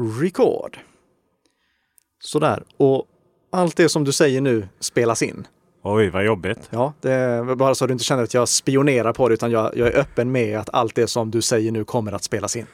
[0.00, 0.78] Record.
[2.22, 2.62] Sådär.
[2.76, 3.06] Och
[3.52, 5.46] allt det som du säger nu spelas in.
[5.82, 6.68] Oj, vad jobbigt.
[6.70, 9.50] Ja, det är bara så att du inte känner att jag spionerar på det, utan
[9.50, 12.56] jag, jag är öppen med att allt det som du säger nu kommer att spelas
[12.56, 12.66] in.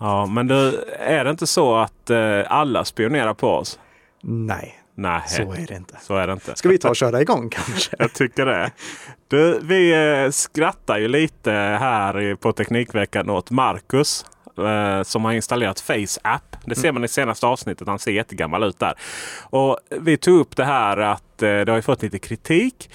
[0.00, 3.78] Ja, men du, är det inte så att eh, alla spionerar på oss?
[4.22, 5.96] Nej, Nej, så är det inte.
[6.02, 6.56] så är det inte.
[6.56, 7.96] Ska vi ta och köra igång kanske?
[7.98, 8.70] Jag tycker det.
[9.28, 9.92] Du, vi
[10.24, 14.26] eh, skrattar ju lite här på Teknikveckan åt Marcus
[14.58, 16.56] eh, som har installerat Face App.
[16.64, 17.88] Det ser man i senaste avsnittet.
[17.88, 18.94] Han ser jättegammal ut där.
[19.42, 22.90] Och vi tog upp det här att eh, det har ju fått lite kritik.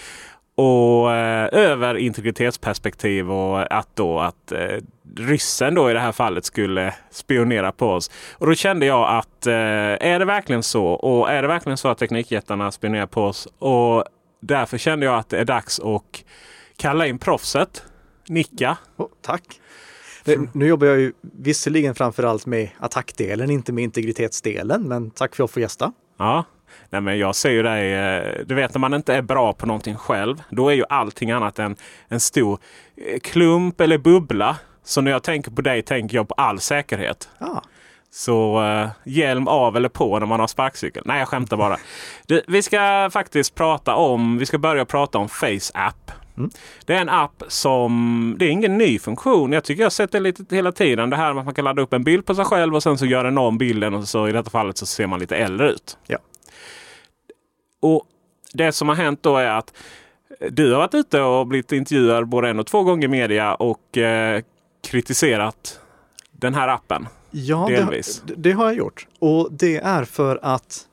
[0.56, 4.78] Och eh, över integritetsperspektiv och att då att eh,
[5.16, 8.12] ryssen då i det här fallet skulle spionera på oss.
[8.34, 10.86] Och då kände jag att eh, är det verkligen så?
[10.86, 13.48] Och är det verkligen så att teknikjättarna spionerar på oss?
[13.60, 14.04] Och
[14.40, 16.24] därför kände jag att det är dags att
[16.78, 17.84] kalla in proffset.
[18.28, 18.78] Nicka.
[18.98, 19.44] Oh, tack.
[20.38, 25.36] Det, nu jobbar jag ju visserligen framför allt med attackdelen, inte med integritetsdelen, men tack
[25.36, 25.92] för att jag får gästa.
[26.18, 26.44] Ja,
[26.90, 27.94] Nej, men jag ser ju dig.
[27.94, 30.42] eh, Du vet när man inte är bra på någonting själv.
[30.50, 31.76] Då är ju allting annat än
[32.08, 32.60] en stor
[32.98, 34.58] eh, klump eller bubbla.
[34.84, 37.30] Så när jag tänker på dig tänker jag på all säkerhet.
[37.40, 37.64] Ja.
[38.12, 41.04] Så eh, hjälm av eller på när man har sparkcykel.
[41.06, 41.78] Nej, jag skämtar bara.
[42.28, 45.72] Du, vi ska faktiskt prata om, vi ska börja prata om Face
[46.46, 46.52] App.
[46.86, 49.52] Det är en app som, det är ingen ny funktion.
[49.52, 51.10] Jag tycker jag har sett det lite hela tiden.
[51.10, 52.98] Det här med att man kan ladda upp en bild på sig själv och sen
[52.98, 55.72] så gör den om bilden och så i detta fallet så ser man lite äldre
[55.72, 55.98] ut.
[56.08, 56.18] Ja.
[57.82, 58.06] Och
[58.54, 59.74] det som har hänt då är att
[60.50, 63.98] du har varit ute och blivit intervjuad både en och två gånger i media och
[63.98, 64.44] eh,
[64.88, 65.80] kritiserat
[66.32, 67.08] den här appen.
[67.32, 68.22] Ja, Delvis.
[68.26, 69.08] det, det har jag gjort.
[69.20, 70.86] Och det är för att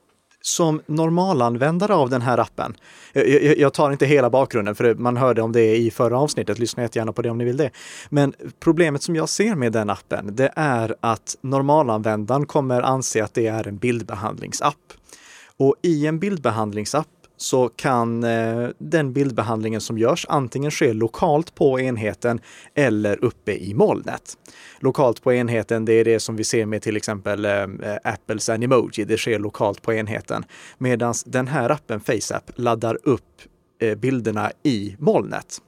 [0.47, 2.75] som normalanvändare av den här appen,
[3.13, 6.59] jag, jag, jag tar inte hela bakgrunden för man hörde om det i förra avsnittet,
[6.59, 7.71] lyssna jättegärna på det om ni vill det.
[8.09, 13.33] Men problemet som jag ser med den appen, det är att normalanvändaren kommer anse att
[13.33, 14.93] det är en bildbehandlingsapp.
[15.57, 21.79] Och i en bildbehandlingsapp så kan eh, den bildbehandlingen som görs antingen ske lokalt på
[21.79, 22.41] enheten
[22.75, 24.37] eller uppe i molnet.
[24.79, 27.67] Lokalt på enheten, det är det som vi ser med till exempel eh,
[28.03, 29.05] Apples Animoji.
[29.05, 30.45] Det sker lokalt på enheten.
[30.77, 33.41] Medan den här appen FaceApp laddar upp
[33.81, 35.61] eh, bilderna i molnet.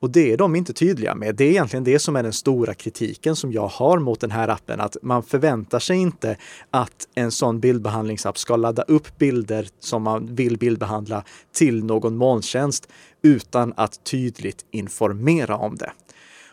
[0.00, 1.36] Och det är de inte tydliga med.
[1.36, 4.48] Det är egentligen det som är den stora kritiken som jag har mot den här
[4.48, 6.36] appen, att man förväntar sig inte
[6.70, 11.24] att en sån bildbehandlingsapp ska ladda upp bilder som man vill bildbehandla
[11.54, 12.88] till någon molntjänst
[13.22, 15.92] utan att tydligt informera om det.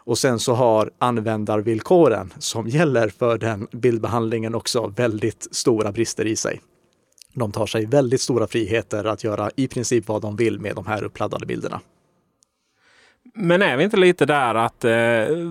[0.06, 6.36] Och sen så har användarvillkoren som gäller för den bildbehandlingen också väldigt stora brister i
[6.36, 6.62] sig.
[7.34, 10.88] De tar sig väldigt stora friheter att göra i princip vad de vill med de
[10.88, 11.82] här uppladdade bilderna.
[13.36, 14.92] Men är vi inte lite där att eh,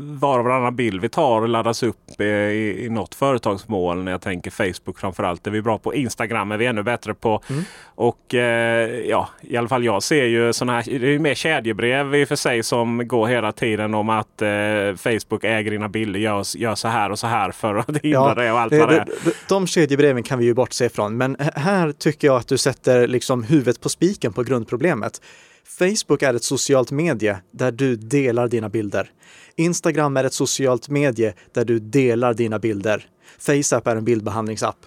[0.02, 4.05] var och varannan bild vi tar laddas upp eh, i, i något företagsmål?
[4.05, 5.46] När jag tänker Facebook framförallt.
[5.46, 5.94] Är vi bra på.
[5.94, 7.43] Instagram är vi ännu bättre på.
[7.84, 10.84] Och eh, ja, i alla fall jag ser ju sådana här.
[10.99, 14.43] Det är ju mer kedjebrev i och för sig som går hela tiden om att
[14.43, 14.49] eh,
[14.96, 16.20] Facebook äger dina bilder.
[16.20, 18.96] Gör, gör så här och så här för att hindra det och allt vad det
[18.96, 19.05] är.
[19.25, 23.08] de, de kedjebreven kan vi ju bortse ifrån, men här tycker jag att du sätter
[23.08, 25.20] liksom huvudet på spiken på grundproblemet.
[25.64, 29.10] Facebook är ett socialt medie där du delar dina bilder.
[29.56, 33.06] Instagram är ett socialt medie där du delar dina bilder.
[33.38, 34.86] FaceApp är en bildbehandlingsapp.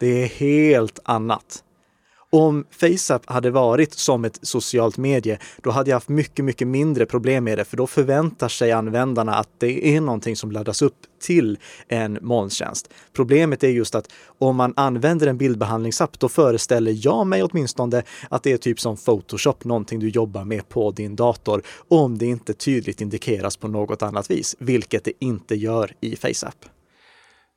[0.00, 1.64] Det är helt annat.
[2.34, 7.06] Om FaceApp hade varit som ett socialt medie, då hade jag haft mycket, mycket mindre
[7.06, 10.96] problem med det, för då förväntar sig användarna att det är någonting som laddas upp
[11.22, 11.58] till
[11.88, 12.90] en molntjänst.
[13.12, 14.08] Problemet är just att
[14.38, 18.96] om man använder en bildbehandlingsapp, då föreställer jag mig åtminstone att det är typ som
[18.96, 24.02] Photoshop, någonting du jobbar med på din dator, om det inte tydligt indikeras på något
[24.02, 26.64] annat vis, vilket det inte gör i FaceApp.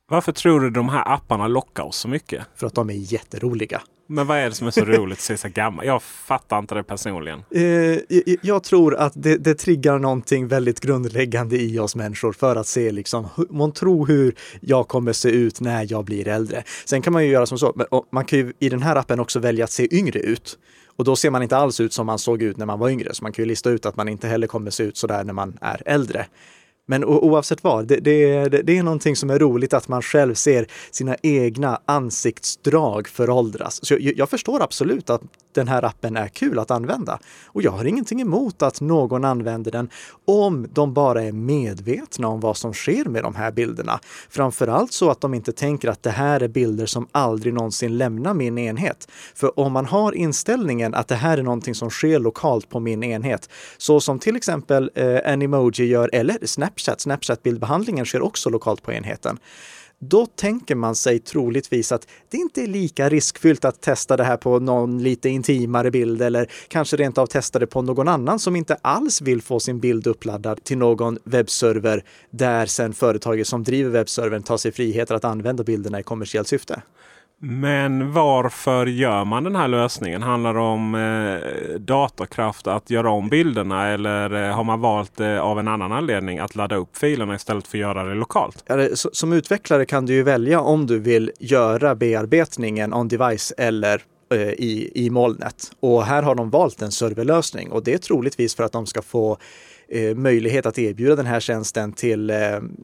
[0.09, 2.43] Varför tror du de här apparna lockar oss så mycket?
[2.55, 3.81] För att de är jätteroliga.
[4.07, 5.85] Men vad är det som är så roligt att se så gammal?
[5.85, 7.43] Jag fattar inte det personligen.
[7.51, 7.99] Eh,
[8.41, 12.91] jag, tror att det, det triggar någonting väldigt grundläggande i oss människor för att se
[12.91, 16.63] liksom, man tror hur jag kommer se ut när jag blir äldre.
[16.85, 19.39] Sen kan man ju göra som så, man kan ju i den här appen också
[19.39, 20.57] välja att se yngre ut.
[20.97, 23.13] Och då ser man inte alls ut som man såg ut när man var yngre,
[23.13, 25.23] så man kan ju lista ut att man inte heller kommer se ut så där
[25.23, 26.25] när man är äldre.
[26.85, 30.67] Men oavsett vad, det, det, det, är någonting som är roligt att man själv ser
[30.91, 33.85] sina egna ansiktsdrag föråldras.
[33.85, 35.21] Så jag, jag, förstår absolut att
[35.55, 37.19] den här appen är kul att använda.
[37.45, 39.89] Och jag har ingenting emot att någon använder den
[40.25, 43.99] om de bara är medvetna om vad som sker med de här bilderna.
[44.29, 48.33] Framförallt så att de inte tänker att det här är bilder som aldrig någonsin lämnar
[48.33, 49.07] min enhet.
[49.35, 53.03] För om man har inställningen att det här är någonting som sker lokalt på min
[53.03, 58.93] enhet, så som till exempel eh, Animoji gör eller Snapchat, Snapchat-bildbehandlingen sker också lokalt på
[58.93, 59.39] enheten
[59.99, 64.37] då tänker man sig troligtvis att det inte är lika riskfyllt att testa det här
[64.37, 68.55] på någon lite intimare bild eller kanske rent av testa det på någon annan som
[68.55, 73.89] inte alls vill få sin bild uppladdad till någon webbserver där sen företaget som driver
[73.89, 76.81] webbservern tar sig friheter att använda bilderna i kommersiellt syfte.
[77.41, 80.23] Men varför gör man den här lösningen?
[80.23, 85.39] Handlar det om eh, datorkraft att göra om bilderna eller eh, har man valt eh,
[85.39, 88.63] av en annan anledning att ladda upp filerna istället för att göra det lokalt?
[88.67, 94.01] Ja, som utvecklare kan du ju välja om du vill göra bearbetningen on device eller
[94.33, 95.71] eh, i, i molnet.
[95.79, 99.01] Och här har de valt en serverlösning och det är troligtvis för att de ska
[99.01, 99.37] få
[99.87, 102.37] eh, möjlighet att erbjuda den här tjänsten till eh,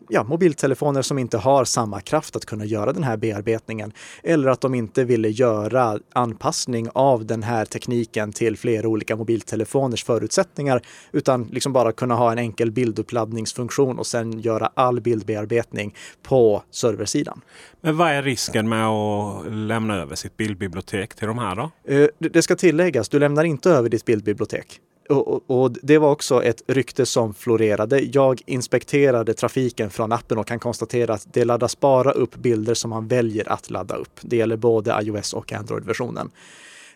[0.09, 3.93] ja, mobiltelefoner som inte har samma kraft att kunna göra den här bearbetningen.
[4.23, 10.03] Eller att de inte ville göra anpassning av den här tekniken till flera olika mobiltelefoners
[10.03, 10.81] förutsättningar,
[11.11, 17.41] utan liksom bara kunna ha en enkel bilduppladdningsfunktion och sen göra all bildbearbetning på serversidan.
[17.81, 21.71] Men vad är risken med att lämna över sitt bildbibliotek till de här då?
[21.93, 24.79] Eh, det ska tilläggas, du lämnar inte över ditt bildbibliotek.
[25.11, 27.99] Och, och, det var också ett rykte som florerade.
[27.99, 32.89] Jag inspekterade trafiken från appen och kan konstatera att det laddas bara upp bilder som
[32.89, 34.19] man väljer att ladda upp.
[34.21, 36.31] Det gäller både iOS och Android-versionen.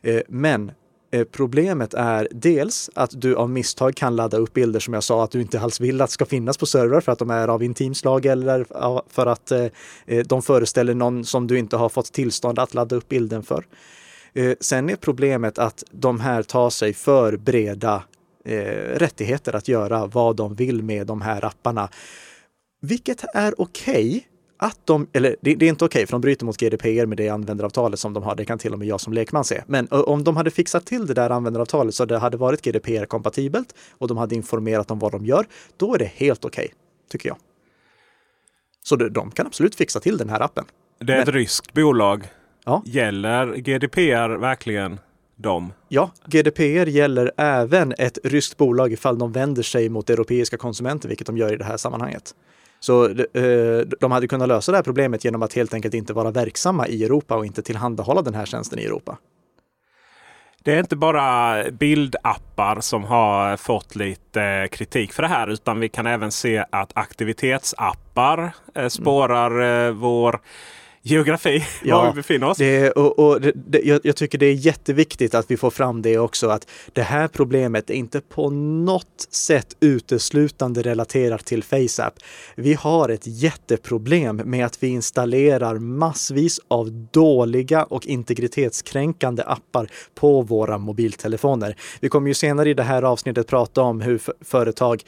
[0.02, 0.72] Eh, men
[1.12, 5.24] eh, Problemet är dels att du av misstag kan ladda upp bilder som jag sa
[5.24, 7.64] att du inte alls vill att ska finnas på server för att de är av
[7.64, 8.66] intimslag eller
[9.14, 9.68] för att eh,
[10.26, 13.66] de föreställer någon som du inte har fått tillstånd att ladda upp bilden för.
[14.36, 18.04] Eh, sen är problemet att de här tar sig för breda
[18.46, 18.56] eh,
[18.96, 21.90] rättigheter att göra vad de vill med de här apparna.
[22.82, 24.08] Vilket är okej.
[24.10, 24.22] Okay
[24.58, 27.18] att de, eller det, det är inte okej okay, för de bryter mot GDPR med
[27.18, 28.36] det användaravtalet som de har.
[28.36, 29.64] Det kan till och med jag som lekman se.
[29.68, 34.08] Men om de hade fixat till det där användaravtalet så det hade varit GDPR-kompatibelt och
[34.08, 35.46] de hade informerat om vad de gör,
[35.78, 36.76] då är det helt okej, okay,
[37.10, 37.38] tycker jag.
[38.84, 40.66] Så de kan absolut fixa till den här appen.
[41.00, 42.28] Det är ett Men, ryskt bolag
[42.66, 42.82] Ja.
[42.86, 45.00] Gäller GDPR verkligen
[45.36, 45.74] dem?
[45.88, 51.28] Ja, GDPR gäller även ett ryskt bolag ifall de vänder sig mot europeiska konsumenter, vilket
[51.28, 52.36] de gör i det här sammanhanget.
[52.80, 56.32] Så eh, de hade kunnat lösa det här problemet genom att helt enkelt inte vara
[56.32, 59.18] verksamma i Europa och inte tillhandahålla den här tjänsten i Europa.
[60.64, 65.90] Det är inte bara bildappar som har fått lite kritik för det här utan vi
[65.90, 70.00] kan även se att aktivitetsappar eh, spårar mm.
[70.00, 70.40] vår
[71.06, 72.58] geografi, ja, var vi befinner oss.
[72.58, 76.02] Det, och, och det, det, jag, jag, tycker det är jätteviktigt att vi får fram
[76.02, 82.14] det också, att det här problemet är inte på något sätt uteslutande relaterat till FaceApp.
[82.56, 90.42] Vi har ett jätteproblem med att vi installerar massvis av dåliga och integritetskränkande appar på
[90.42, 91.76] våra mobiltelefoner.
[92.00, 95.04] Vi kommer ju senare i det här avsnittet prata om hur företag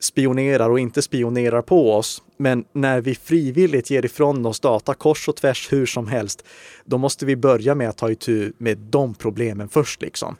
[0.00, 2.22] spionerar och inte spionerar på oss.
[2.36, 6.44] Men när vi frivilligt ger ifrån oss data kors och tvärs hur som helst,
[6.84, 10.02] då måste vi börja med att ta itu med de problemen först.
[10.02, 10.36] Liksom.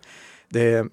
[0.49, 0.87] Det,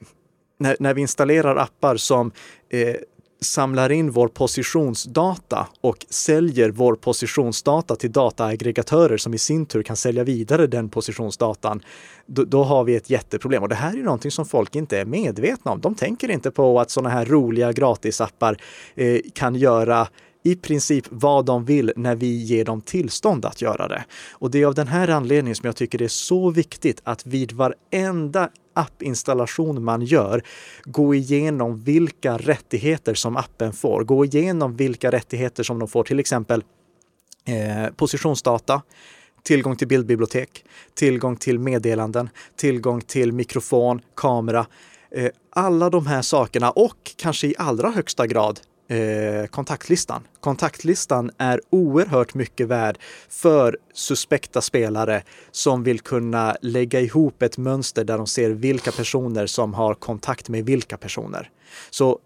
[0.59, 2.31] när, när vi installerar appar som
[2.69, 2.95] eh,
[3.43, 9.95] samlar in vår positionsdata och säljer vår positionsdata till dataaggregatörer som i sin tur kan
[9.95, 11.81] sälja vidare den positionsdatan,
[12.25, 13.63] då, då, har vi ett jätteproblem.
[13.63, 15.81] Och det här är någonting som folk inte är medvetna om.
[15.81, 18.57] De tänker inte på att sådana här roliga gratisappar
[18.95, 20.07] eh, kan göra
[20.43, 24.05] i princip vad de vill när vi ger dem tillstånd att göra det.
[24.31, 27.25] Och det är av den här anledningen som jag tycker det är så viktigt att
[27.25, 30.43] vid varenda appinstallation man gör,
[30.83, 34.03] gå igenom vilka rättigheter som appen får.
[34.03, 36.63] Gå igenom vilka rättigheter som de får, till exempel
[37.45, 38.81] eh, positionsdata,
[39.43, 44.65] tillgång till bildbibliotek, tillgång till meddelanden, tillgång till mikrofon, kamera.
[45.11, 50.27] Eh, alla de här sakerna och kanske i allra högsta grad eh, kontaktlistan.
[50.39, 52.97] Kontaktlistan är oerhört mycket värd
[53.29, 59.45] för suspekta spelare som vill kunna lägga ihop ett mönster där de ser vilka personer
[59.45, 61.49] som har kontakt med vilka personer.
[61.89, 62.19] Så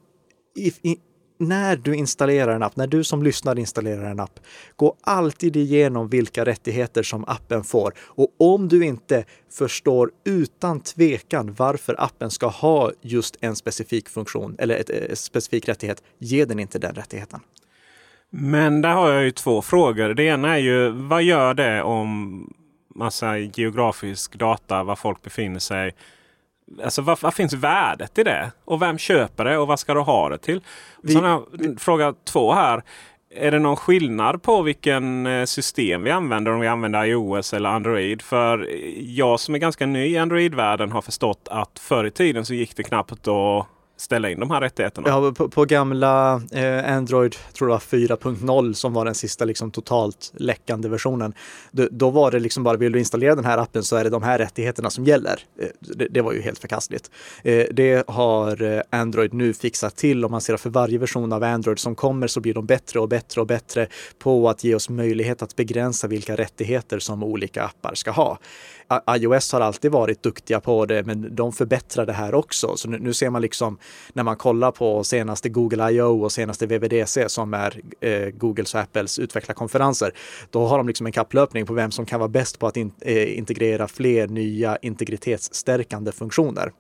[0.56, 0.98] i, i,
[1.38, 4.40] när du installerar en app, när du som lyssnar installerar en app,
[4.76, 7.94] gå alltid igenom vilka rättigheter som appen får.
[8.00, 14.56] Och om du inte förstår utan tvekan varför appen ska ha just en specifik funktion
[14.60, 17.40] eller ett, eh, ett specifik rättighet, ge den inte den rättigheten.
[18.30, 20.14] Men där har jag ju två frågor.
[20.14, 22.54] Det ena är ju vad gör det om
[22.96, 25.96] massa geografisk data, var folk befinner sig
[26.84, 28.52] Alltså vad, vad, finns värdet i det?
[28.66, 30.62] Och vem köper det och vad ska du ha det till?
[31.02, 32.84] Vi, här, fråga två här.
[33.36, 37.70] Är det någon skillnad på vilken eh, system vi använder om vi använder iOS eller
[37.70, 38.22] Android?
[38.22, 38.70] För
[39.00, 42.76] jag som är ganska ny i Android-världen har förstått att förr i tiden så gick
[42.76, 43.24] det knappt att
[43.98, 45.10] ställa in de här rättigheterna?
[45.10, 50.34] Ja, på, på gamla eh, Android, tror jag 4.0 som var den sista liksom, totalt
[50.36, 51.34] läckande versionen.
[51.72, 54.10] Då, då, var det liksom bara, vill du installera den här appen så är det
[54.10, 55.40] de här rättigheterna som gäller.
[55.60, 57.12] Eh, det, det, var ju helt förkastligt.
[57.44, 61.34] Eh, det har eh, Android nu fixat till och man ser att för varje version
[61.34, 63.88] av Android som kommer så blir de bättre och bättre och bättre
[64.20, 68.38] på att ge oss möjlighet att begränsa vilka rättigheter som olika appar ska ha
[69.10, 72.78] iOS har alltid varit duktiga på det, men de förbättrar det här också.
[72.78, 73.78] Så nu, nu ser man liksom
[74.14, 76.24] när man kollar på senaste Google I.O.
[76.24, 80.12] och senaste WWDC som är eh, Googles och Apples utvecklarkonferenser,
[80.50, 82.92] då har de liksom en kapplöpning på vem som kan vara bäst på att in,
[83.02, 86.72] eh, integrera fler nya integritetsstärkande funktioner.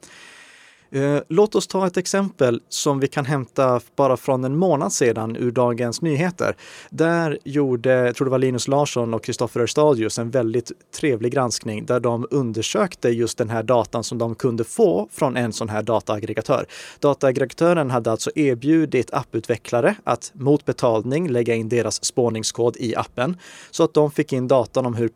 [0.91, 5.35] Eh, låt oss ta ett exempel som vi kan hämta bara från en månad sedan
[5.35, 6.55] ur Dagens Nyheter.
[6.89, 11.85] Där gjorde, jag tror det var Linus Larsson och Kristoffer Örstadius en väldigt trevlig granskning
[11.85, 15.81] där de undersökte just den här datan som de kunde få från en sån här
[15.81, 16.65] dataaggregatör.
[16.99, 23.37] Dataaggregatören hade alltså erbjudit apputvecklare att mot betalning lägga in deras spårningskod i appen
[23.71, 25.11] så att de fick in datan om hur,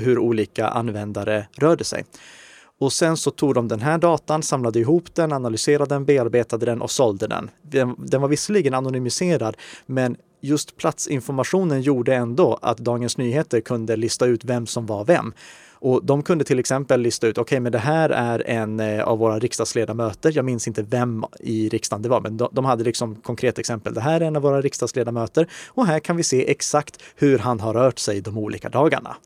[0.00, 2.04] hur olika användare rörde sig.
[2.78, 6.82] Och sen så tog de den här datan, samlade ihop den, analyserade den, bearbetade den
[6.82, 7.50] och sålde den.
[7.62, 9.56] Den, var visserligen anonymiserad,
[9.86, 15.32] men just platsinformationen gjorde ändå att Dagens Nyheter kunde lista ut vem som var vem.
[15.78, 19.04] Och de kunde till exempel lista ut, okej, okay, men det här är en eh,
[19.04, 20.32] av våra riksdagsledamöter.
[20.34, 23.94] Jag minns inte vem i riksdagen det var, men de, de hade liksom konkret exempel.
[23.94, 27.60] Det här är en av våra riksdagsledamöter och här kan vi se exakt hur han
[27.60, 29.16] har rört sig de olika dagarna.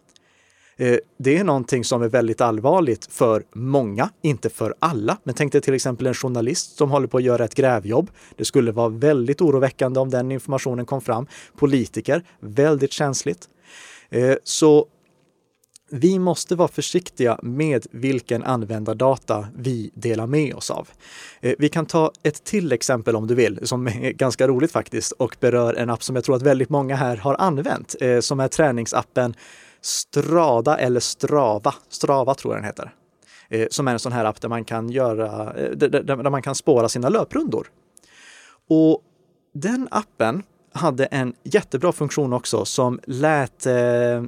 [0.81, 5.19] Eh, det är någonting som är väldigt allvarligt för många, inte för alla.
[5.25, 8.11] Men tänk dig till exempel en journalist som håller på att göra ett grävjobb.
[8.37, 11.27] Det skulle vara väldigt oroväckande om den informationen kom fram.
[11.57, 13.49] Politiker, väldigt känsligt.
[14.11, 14.87] Eh, så
[15.91, 20.89] vi måste vara försiktiga med vilken användardata vi delar med oss av.
[21.41, 25.13] Eh, vi kan ta ett till exempel om du vill, som är ganska roligt faktiskt
[25.13, 28.49] och berör en app som jag tror att väldigt många här har använt, som är
[28.49, 29.35] träningsappen
[29.83, 32.95] Strada eller Strava, Strava tror jag den heter,
[33.49, 36.55] eh, som är en sån här app där man kan göra, eh, där man kan
[36.55, 37.67] spåra sina löprundor.
[38.69, 39.03] Och
[39.55, 44.23] den appen hade en jättebra funktion också som lät eh,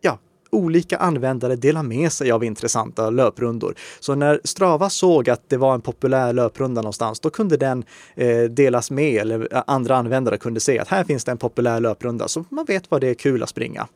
[0.00, 0.18] ja,
[0.50, 3.74] olika användare dela med sig av intressanta löprundor.
[4.00, 7.84] Så när Strava såg att det var en populär löprunda någonstans, då kunde den
[8.14, 12.28] eh, delas med eller andra användare kunde se att här finns det en populär löprunda
[12.28, 13.88] så man vet vad det är kul att springa.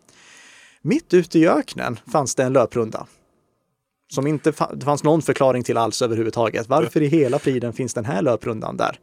[0.89, 3.07] Mitt ute i öknen fanns det en löprunda.
[4.11, 4.53] Som inte
[4.85, 6.69] fanns någon förklaring till alls överhuvudtaget.
[6.69, 8.99] Varför i hela friden finns den här löprundan där?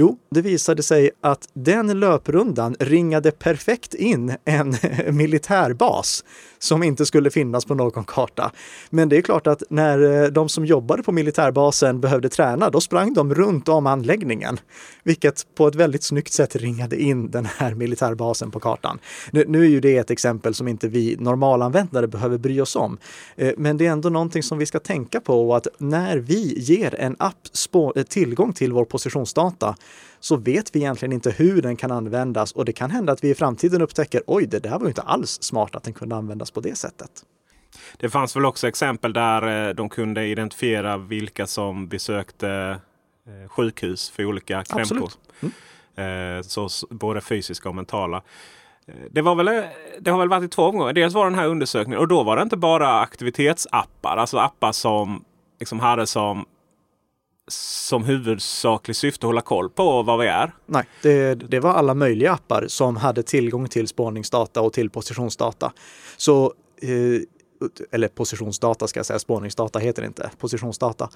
[0.00, 4.76] Jo, det visade sig att den löprundan ringade perfekt in en
[5.16, 6.24] militärbas
[6.58, 8.52] som inte skulle finnas på någon karta.
[8.90, 12.80] Men det är klart att när eh, de som jobbade på militärbasen behövde träna, då
[12.80, 14.60] sprang de runt om anläggningen,
[15.02, 18.98] vilket på ett väldigt snyggt sätt ringade in den här militärbasen på kartan.
[19.30, 22.98] Nu, nu är ju det ett exempel som inte vi normalanvändare behöver bry oss om,
[23.36, 26.54] eh, men det är ändå någonting någonting som vi ska tänka på att när vi
[26.58, 29.76] ger en app spå- tillgång till vår positionsdata
[30.20, 33.30] så vet vi egentligen inte hur den kan användas och det kan hända att vi
[33.30, 36.50] i framtiden upptäcker oj, det där var ju inte alls smart att den kunde användas
[36.50, 37.10] på det sättet.
[37.98, 42.80] Det fanns väl också exempel där eh, de kunde identifiera vilka som besökte
[43.26, 45.10] eh, sjukhus för olika krämpor.
[45.96, 48.22] Eh, Så, både fysiska och mentala.
[49.10, 49.64] Det, var väl,
[50.00, 50.92] det har väl varit i två omgångar.
[50.92, 54.16] Dels var den här undersökningen och då var det inte bara aktivitetsappar.
[54.16, 55.24] Alltså appar som
[55.60, 56.44] liksom hade som,
[57.48, 60.52] som huvudsaklig syfte att hålla koll på vad vi är.
[60.66, 65.72] Nej, det, det var alla möjliga appar som hade tillgång till spårningsdata och till positionsdata.
[66.16, 67.22] Så, eh,
[67.90, 71.08] eller positionsdata ska jag säga, spårningsdata heter det inte, positionsdata.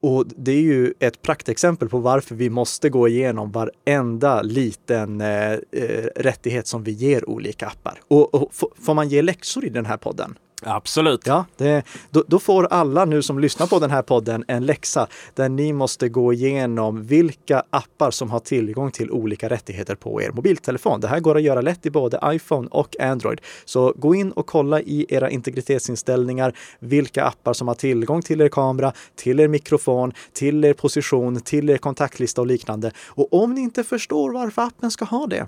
[0.00, 5.52] Och det är ju ett praktexempel på varför vi måste gå igenom varenda liten eh,
[5.52, 8.00] eh rättighet som vi ger olika appar.
[8.08, 10.38] Och, och får man ge läxor i den här podden?
[10.62, 11.26] Absolut.
[11.26, 15.06] Ja, det, då, då får alla nu som lyssnar på den här podden en läxa
[15.34, 20.30] där ni måste gå igenom vilka appar som har tillgång till olika rättigheter på er
[20.30, 21.00] mobiltelefon.
[21.00, 23.40] Det här går att göra lätt i både iPhone och Android.
[23.64, 28.48] Så gå in och kolla i era integritetsinställningar vilka appar som har tillgång till er
[28.48, 32.92] kamera, till er mikrofon, till er position, till er kontaktlista och liknande.
[33.06, 35.46] Och om ni inte förstår varför appen ska ha det,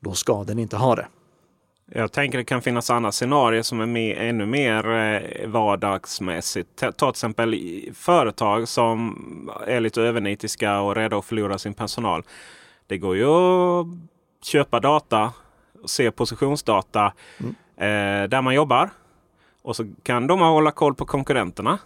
[0.00, 1.06] då ska den inte ha det.
[1.92, 6.76] Jag tänker det kan finnas andra scenarier som är mer, ännu mer eh, vardagsmässigt.
[6.76, 7.60] Ta till exempel
[7.94, 12.22] företag som är lite övernitiska och rädda att förlora sin personal.
[12.86, 13.86] Det går ju att
[14.42, 15.32] köpa data
[15.82, 17.12] och se positionsdata
[17.76, 18.90] eh, där man jobbar.
[19.62, 21.78] Och så kan de hålla koll på konkurrenterna.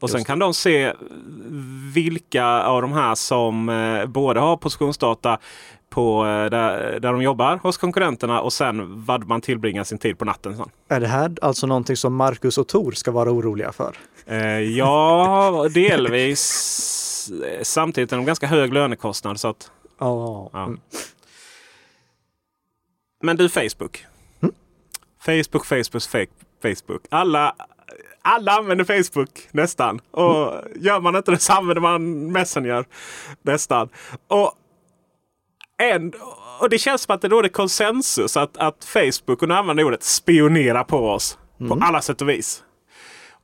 [0.00, 0.92] och sen kan de se
[1.94, 5.38] vilka av de här som eh, både har positionsdata
[5.90, 10.18] på eh, där, där de jobbar hos konkurrenterna och sen vad man tillbringar sin tid
[10.18, 10.56] på natten.
[10.56, 10.70] Sen.
[10.88, 13.96] Är det här alltså någonting som Marcus och Tor ska vara oroliga för?
[14.26, 17.30] Eh, ja, delvis.
[17.62, 19.40] Samtidigt är de ganska hög lönekostnad.
[19.40, 20.50] Så att, Ja.
[20.52, 20.64] ja.
[20.64, 20.80] Mm.
[23.22, 24.04] Men du Facebook.
[25.20, 27.02] Facebook, Facebook, fake, Facebook.
[27.10, 27.54] Alla,
[28.22, 30.00] alla använder Facebook nästan.
[30.10, 32.84] Och gör man inte det så använder man Messenger
[33.42, 33.88] nästan.
[34.28, 34.52] Och,
[35.78, 36.12] en,
[36.60, 40.02] och det känns som att det råder konsensus att, att Facebook, och nu använder ordet,
[40.02, 41.38] spionera på oss.
[41.68, 42.62] På alla sätt och vis.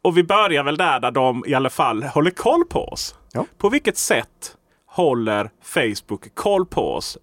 [0.03, 3.15] Och vi börjar väl där, där de i alla fall håller koll på oss.
[3.33, 3.47] Ja.
[3.59, 7.19] På vilket sätt håller Facebook koll på oss?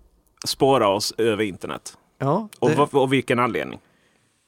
[0.48, 1.98] Spårar oss över internet?
[2.20, 3.80] Ja, Och, det, vad- och vilken anledning?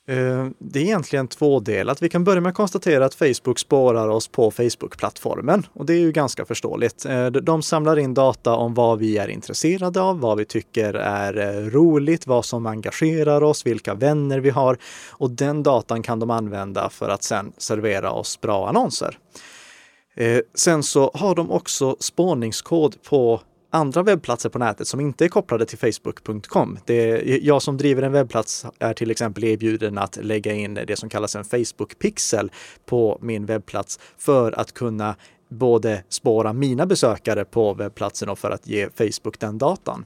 [0.07, 2.01] Eh, det är egentligen tvådelat.
[2.01, 5.99] Vi kan börja med att konstatera att Facebook spårar oss på Facebook-plattformen och det är
[5.99, 7.05] ju ganska förståeligt.
[7.05, 11.37] Eh, de- samlar in data om vad vi är intresserade av, vad vi tycker är
[11.37, 14.77] eh, roligt, vad som engagerar oss, vilka vänner vi har
[15.09, 19.17] och den datan kan de använda för att sen servera oss bra annonser.
[20.55, 23.41] Sen så har de också spårningskod på
[23.73, 26.77] andra webbplatser på nätet som inte är kopplade till facebook.com.
[27.41, 31.35] Jag som driver en webbplats är till exempel erbjuden att lägga in det som kallas
[31.35, 32.51] en Facebook-pixel
[32.85, 35.15] på min webbplats för att kunna
[35.49, 40.05] både spåra mina besökare på webbplatsen och för att ge Facebook den datan.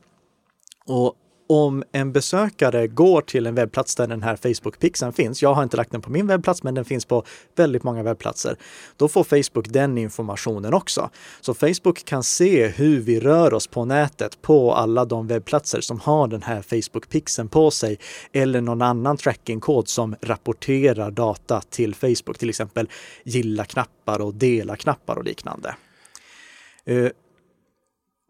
[0.85, 1.15] Och
[1.47, 5.77] om en besökare går till en webbplats där den här Facebook-pixeln finns, jag har inte
[5.77, 7.23] lagt den på min webbplats, men den finns på
[7.55, 8.57] väldigt många webbplatser,
[8.97, 11.09] då får Facebook den informationen också.
[11.41, 15.99] Så Facebook kan se hur vi rör oss på nätet på alla de webbplatser som
[15.99, 17.99] har den här Facebook-pixeln på sig
[18.31, 22.89] eller någon annan trackingkod som rapporterar data till Facebook, till exempel
[23.23, 25.75] gilla-knappar och dela-knappar och liknande.
[26.85, 27.09] Eh,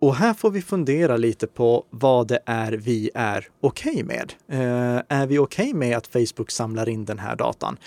[0.02, 4.34] och här får vi fundera lite på vad det är vi är okej med.
[4.52, 7.78] Eh, är vi okej med att Facebook samlar in den här datan?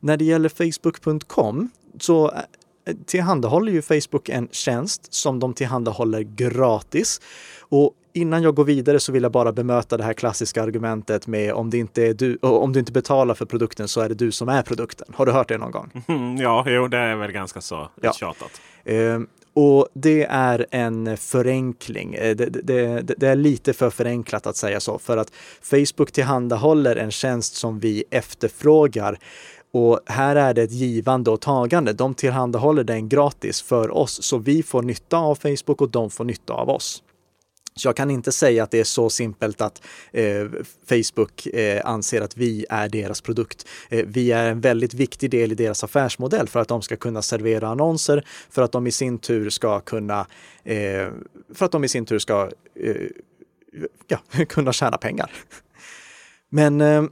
[0.00, 7.20] När det gäller Facebook.com så eh, tillhandahåller ju Facebook en tjänst som de tillhandahåller gratis.
[7.60, 11.52] Och innan jag går vidare så vill jag bara bemöta det här klassiska argumentet med
[11.52, 14.32] om, det inte är du, om du inte betalar för produkten så är det du
[14.32, 15.06] som är produkten.
[15.14, 16.04] Har du hört det någon gång?
[16.08, 18.12] Mm, ja, jo, det är väl ganska så Ja.
[18.12, 18.60] tjatat.
[18.84, 19.18] Eh,
[19.56, 22.14] och det är en förenkling.
[22.14, 26.12] Eh, det, det, det, det är lite för förenklat att säga så, för att Facebook
[26.12, 29.18] tillhandahåller en tjänst som vi efterfrågar.
[29.72, 31.92] Och här är det ett givande och tagande.
[31.92, 36.24] De tillhandahåller den gratis för oss, så vi får nytta av Facebook och de får
[36.24, 37.02] nytta av oss.
[37.76, 40.46] Så jag kan inte säga att det är så simpelt att eh,
[40.88, 43.68] Facebook eh, anser att vi är deras produkt.
[43.88, 47.22] Eh, vi är en väldigt viktig del i deras affärsmodell för att de ska kunna
[47.22, 50.26] servera annonser, för att de i sin tur ska kunna,
[50.64, 51.08] eh,
[51.54, 52.96] för att de i sin tur ska eh,
[54.06, 55.30] ja, kunna tjäna pengar.
[56.48, 57.04] Men eh,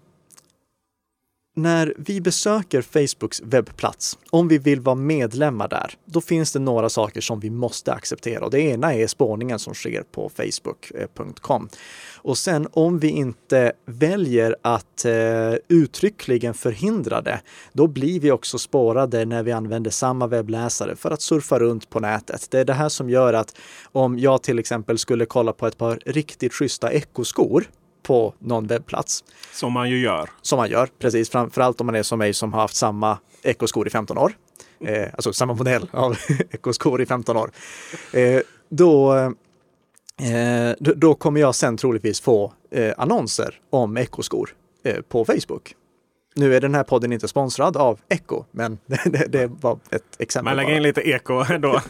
[1.55, 6.89] när vi besöker Facebooks webbplats, om vi vill vara medlemmar där, då finns det några
[6.89, 8.45] saker som vi måste acceptera.
[8.45, 11.69] Och det ena är spårningen som sker på facebook.com.
[12.17, 17.41] Och sen om vi inte väljer att eh, uttryckligen förhindra det,
[17.73, 22.01] då blir vi också spårade när vi använder samma webbläsare för att surfa runt på
[22.01, 22.47] nätet.
[22.51, 23.57] Det är det här som gör att
[23.93, 27.65] om jag till exempel skulle kolla på ett par riktigt schyssta ekoskor
[28.05, 29.25] på någon webbplats.
[29.53, 30.31] Som man ju gör.
[30.43, 31.31] Som man gör, precis.
[31.31, 34.33] Framförallt om man är som mig som har haft samma ekoskor i 15 år.
[34.81, 36.17] Eh, alltså samma modell av
[36.51, 37.51] ekoskor i 15 år.
[38.13, 44.51] Eh, då, eh, då kommer jag sen troligtvis få eh, annonser om ekoskor
[44.85, 45.75] eh, på Facebook.
[46.37, 50.57] Nu är den här podden inte sponsrad av Echo, men det, det var ett exempel.
[50.57, 51.81] Man lägger in lite eko ändå.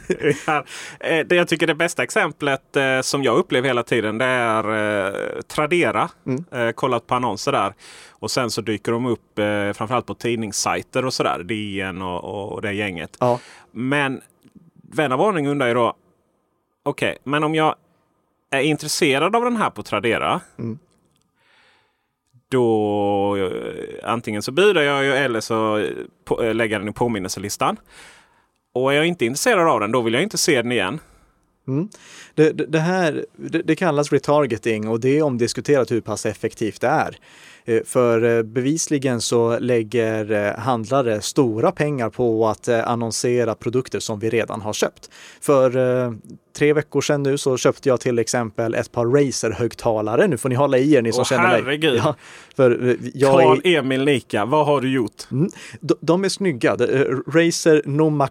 [1.01, 4.65] Eh, det jag tycker det bästa exemplet eh, som jag upplever hela tiden det är
[5.07, 6.09] eh, Tradera.
[6.27, 6.73] Mm.
[6.73, 7.75] Kollat på annonser där.
[8.11, 9.39] Och sen så dyker de upp
[9.77, 11.43] framförallt på tidningssajter och sådär.
[11.43, 13.17] DN och, och det gänget.
[13.21, 13.41] Ja.
[13.71, 14.21] Men
[14.93, 15.97] vän av ordning undrar ju då.
[16.83, 17.75] Okej, okay, men om jag
[18.51, 20.41] är intresserad av den här på Tradera.
[20.59, 20.79] Mm
[22.55, 26.93] då eh, antingen så budar jag ju eller så eh, eh, lägger jag den i
[26.93, 27.77] påminnelselistan.
[28.75, 30.99] Och är jag inte intresserad av den, då vill jag inte se den igen.
[31.69, 31.89] Mm.
[32.35, 36.81] Det, det, det, här det, det, kallas retargeting och det är omdiskuterat hur pass effektivt
[36.81, 37.17] det är.
[37.65, 44.61] Eh, för bevisligen så lägger handlare stora pengar på att annonsera produkter som vi redan
[44.61, 45.11] har köpt.
[45.41, 45.71] För
[46.55, 50.27] tre veckor sedan nu så köpte jag till exempel ett par Razer-högtalare.
[50.27, 51.63] Nu får ni hålla i er ni som Åh, känner mig.
[51.63, 52.01] Herregud!
[52.05, 52.15] Ja,
[52.57, 54.05] för eh, jag Carl-Emil är...
[54.05, 55.31] Nika, vad har du gjort?
[55.31, 55.49] Mm,
[55.81, 56.73] de, de, är snygga.
[56.73, 58.29] Eh, Razer Noma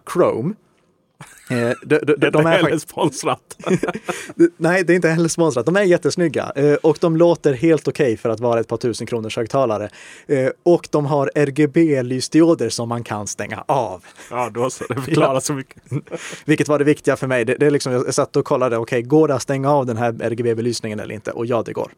[1.50, 3.56] Eh, de, de, de, det är inte heller sponsrat.
[4.56, 5.66] Nej, det är inte heller sponsrat.
[5.66, 8.76] De är jättesnygga eh, och de låter helt okej okay för att vara ett par
[8.76, 9.88] tusen kronors högtalare.
[10.26, 14.04] Eh, och de har RGB-lysdioder som man kan stänga av.
[14.30, 14.84] Ja, då så.
[14.88, 15.82] Det förklarar så mycket.
[16.44, 17.44] Vilket var det viktiga för mig.
[17.44, 19.86] Det, det är liksom, jag satt och kollade, okej, okay, går det att stänga av
[19.86, 21.30] den här RGB-belysningen eller inte?
[21.30, 21.92] Och ja, det går.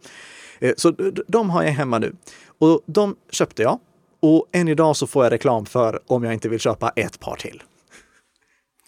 [0.76, 0.94] Så
[1.28, 2.12] de har jag hemma nu.
[2.58, 3.78] Och de köpte jag.
[4.20, 7.36] Och än idag så får jag reklam för om jag inte vill köpa ett par
[7.36, 7.62] till.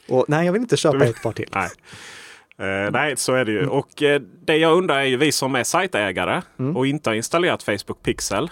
[0.09, 1.49] Och nej, jag vill inte köpa ett par till.
[1.55, 1.71] Nej.
[2.61, 3.59] Uh, nej, så är det ju.
[3.59, 3.71] Mm.
[3.71, 6.77] Och uh, det jag undrar är ju vi som är sajtägare mm.
[6.77, 8.51] och inte har installerat Facebook Pixel.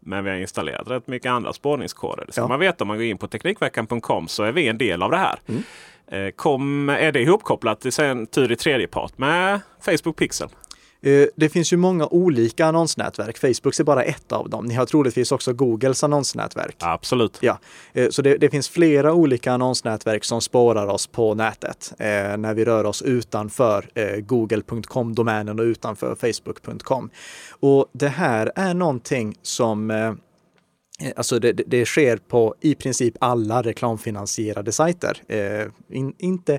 [0.00, 2.24] Men vi har installerat rätt mycket andra spårningskoder.
[2.26, 2.48] Det ska ja.
[2.48, 5.16] man veta om man går in på Teknikveckan.com så är vi en del av det
[5.16, 5.38] här.
[5.46, 5.62] Mm.
[6.12, 10.48] Uh, kom, är det ihopkopplat till en tur i tredje part med Facebook Pixel?
[11.06, 13.38] Eh, det finns ju många olika annonsnätverk.
[13.38, 14.64] Facebook är bara ett av dem.
[14.64, 16.76] Ni har troligtvis också Googles annonsnätverk.
[16.78, 17.38] Absolut.
[17.40, 17.58] Ja,
[17.92, 22.54] eh, så det, det finns flera olika annonsnätverk som spårar oss på nätet eh, när
[22.54, 23.86] vi rör oss utanför
[24.20, 27.10] google.com-domänen och utanför facebook.com.
[27.50, 29.90] Och det här är någonting som
[31.00, 35.22] Eh, alltså det, det, sker på i princip alla reklamfinansierade sajter.
[35.28, 36.58] Eh, in, inte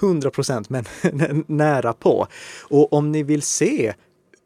[0.00, 0.84] 100 procent, men
[1.46, 2.26] nära på.
[2.62, 3.94] Och om ni vill se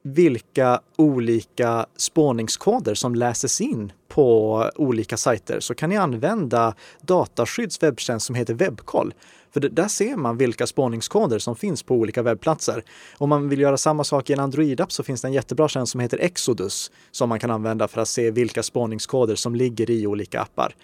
[0.05, 8.27] vilka olika spårningskoder som läses in på olika sajter så kan ni använda Dataskydds webbtjänst
[8.27, 9.15] som heter Webkoll.
[9.53, 12.85] För där ser man vilka spårningskoder som finns på olika webbplatser.
[13.19, 15.93] Om man vill göra samma sak i en Android-app så finns det en jättebra tjänst
[15.93, 20.07] som heter Exodus som man kan använda för att se vilka spårningskoder som ligger i
[20.07, 20.75] olika appar.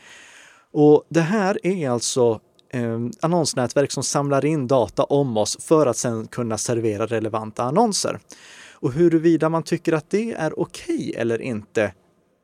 [0.72, 2.40] Och det här är alltså
[2.72, 8.18] eh, annonsnätverk som samlar in data om oss för att sedan kunna servera relevanta annonser.
[8.72, 11.92] Och huruvida man tycker att det är okej okay eller inte,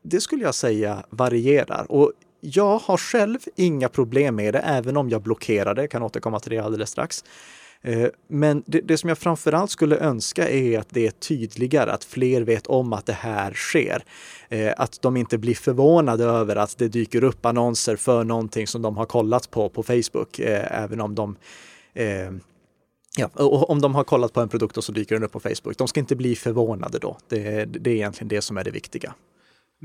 [0.04, 1.86] det skulle jag säga varierar.
[1.88, 2.12] Och
[2.44, 5.82] jag har själv inga problem med det, även om jag blockerar det.
[5.82, 7.24] Jag kan återkomma till det alldeles strax.
[7.82, 12.04] Eh, men det, det, som jag framförallt skulle önska är att det är tydligare, att
[12.04, 14.04] fler vet om att det här sker.
[14.48, 18.82] Eh, att de inte blir förvånade över att det dyker upp annonser för någonting som
[18.82, 21.36] de har kollat på på Facebook, eh, även om de
[23.16, 25.40] Ja, och om de har kollat på en produkt och så dyker den upp på
[25.40, 25.78] Facebook.
[25.78, 27.16] De ska inte bli förvånade då.
[27.28, 29.14] Det, det är egentligen det som är det viktiga.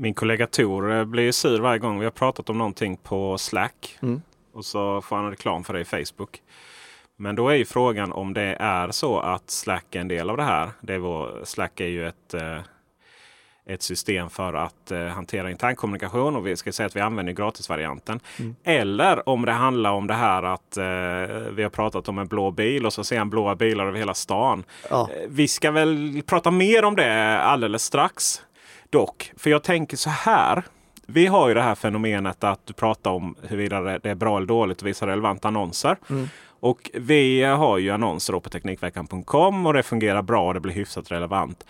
[0.00, 3.98] Min kollega Tor blir ju sur varje gång vi har pratat om någonting på Slack.
[4.02, 4.22] Mm.
[4.52, 6.42] Och så får han reklam för det i Facebook.
[7.16, 10.36] Men då är ju frågan om det är så att Slack är en del av
[10.36, 10.70] det här.
[10.80, 12.58] Det är vår, Slack är ju ett, eh,
[13.66, 18.20] ett system för att eh, hantera internkommunikation och vi ska säga att vi använder gratisvarianten.
[18.38, 18.56] Mm.
[18.64, 22.50] Eller om det handlar om det här att eh, vi har pratat om en blå
[22.50, 24.64] bil och så ser han blåa bilar över hela stan.
[24.90, 25.08] Ja.
[25.28, 28.42] Vi ska väl prata mer om det alldeles strax.
[28.90, 30.62] Dock, för jag tänker så här.
[31.06, 34.46] Vi har ju det här fenomenet att du pratar om huruvida det är bra eller
[34.46, 35.96] dåligt att visa relevanta annonser.
[36.10, 36.28] Mm.
[36.60, 41.10] Och vi har ju annonser på Teknikveckan.com och det fungerar bra och det blir hyfsat
[41.10, 41.64] relevant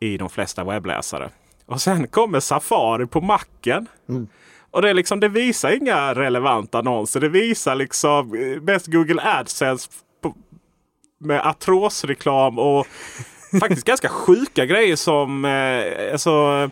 [0.00, 1.30] i de flesta webbläsare.
[1.66, 3.86] Och sen kommer Safari på macken.
[4.08, 4.28] Mm.
[4.70, 7.20] Och det, är liksom, det visar inga relevanta annonser.
[7.20, 9.90] Det visar liksom eh, mest Google AdSense
[11.18, 12.86] med atrosreklam och
[13.60, 16.70] faktiskt ganska sjuka grejer som eh, alltså,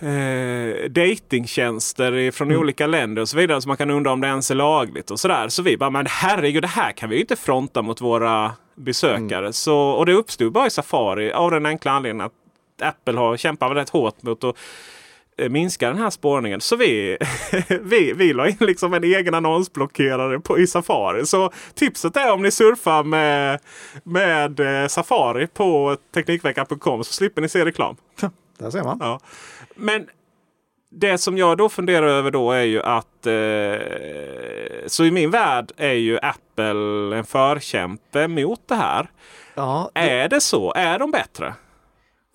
[0.00, 2.60] eh, datingtjänster från Mm.
[2.60, 3.62] olika länder och så vidare.
[3.62, 5.48] Så man kan undra om det ens är lagligt och sådär.
[5.48, 9.38] Så vi bara, men herregud, det här kan vi ju inte fronta mot våra besökare.
[9.38, 9.52] Mm.
[9.52, 12.32] Så, och det uppstod bara i Safari av den enkla anledningen att
[12.88, 14.56] Apple har kämpat rätt hårt mot att
[15.50, 16.60] minska den här spårningen.
[16.60, 17.18] Så vi,
[17.82, 21.26] vi, vi la in liksom en egen annonsblockerare på, i Safari.
[21.26, 23.60] Så tipset är om ni surfar med,
[24.02, 27.96] med eh, Safari på Teknikveckan.com så slipper ni se reklam.
[28.58, 28.98] Där ser man.
[29.00, 29.20] Ja.
[29.74, 30.06] Men
[30.90, 35.72] det som jag då funderar över då är ju att eh, så i min värld
[35.76, 39.10] är ju Apple en förkämpe mot det här.
[39.54, 40.72] Ja, det, Är det så?
[40.76, 41.54] Är de bättre?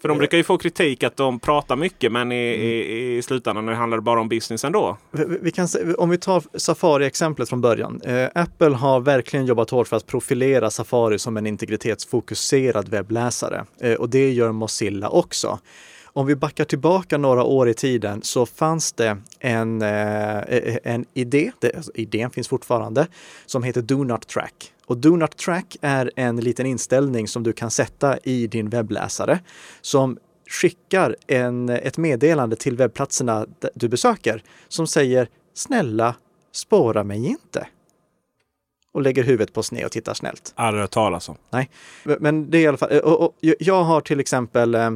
[0.04, 3.68] För de brukar ju få kritik att de pratar mycket men i, i, i slutändan
[3.68, 4.98] handlar det bara om business ändå.
[5.12, 8.02] vi, vi kan, om vi tar Safari-exemplet från början.
[8.02, 13.66] Eh, Apple har verkligen jobbat hårt för att profilera Safari som en integritetsfokuserad webbläsare.
[13.82, 15.60] Eh, och det gör Mozilla också.
[16.06, 21.52] Om vi backar tillbaka några år i tiden så fanns det en, eh, en idé,
[21.60, 23.08] det, alltså, idén finns fortfarande,
[23.46, 24.73] som heter Do Not Track.
[24.86, 29.40] Och Do Not Track är en liten inställning som du kan sätta i din webbläsare
[29.82, 30.18] som
[30.50, 36.16] skickar en, ett meddelande till webbplatserna du besöker som säger snälla
[36.52, 37.68] spåra mig inte.
[38.94, 40.54] Och lägger huvudet på sned och tittar snällt.
[40.56, 41.36] Aldrig hört talas om.
[41.50, 41.70] Nej,
[42.04, 43.00] men det är i alla fall.
[43.00, 44.92] Och, och, jag har till exempel eh,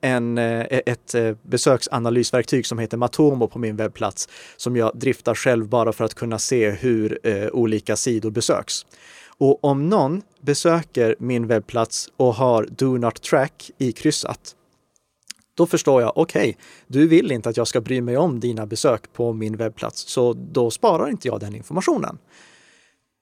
[0.00, 5.68] en, eh, ett eh, besöksanalysverktyg som heter Matomo på min webbplats som jag driftar själv
[5.68, 7.20] bara för att kunna se hur
[7.52, 8.86] olika sidor besöks.
[9.40, 14.56] Och om någon besöker min webbplats och har Do Not Track i kryssat,
[15.54, 19.12] då förstår jag, okej, du vill inte att jag ska bry mig om dina besök
[19.12, 22.18] på min webbplats, så då sparar inte jag den informationen.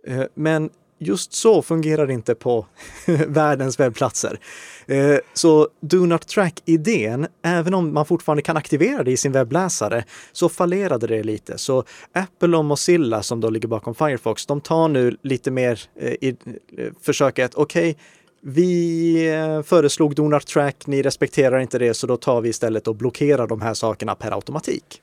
[0.06, 2.66] Eh, men just så fungerar det inte på
[3.26, 4.40] världens webbplatser.
[4.86, 10.04] Eh, så Do Not Track-idén, även om man fortfarande kan aktivera det i sin webbläsare,
[10.32, 11.58] så fallerade det lite.
[11.58, 16.12] Så Apple och Mozilla som då ligger bakom Firefox, de tar nu lite mer eh,
[16.12, 16.36] i
[16.78, 17.96] eh, försöket, okej,
[18.40, 22.96] vi föreslog Do Not Track, ni respekterar inte det, så då tar vi istället och
[22.96, 25.02] blockerar de här sakerna per automatik.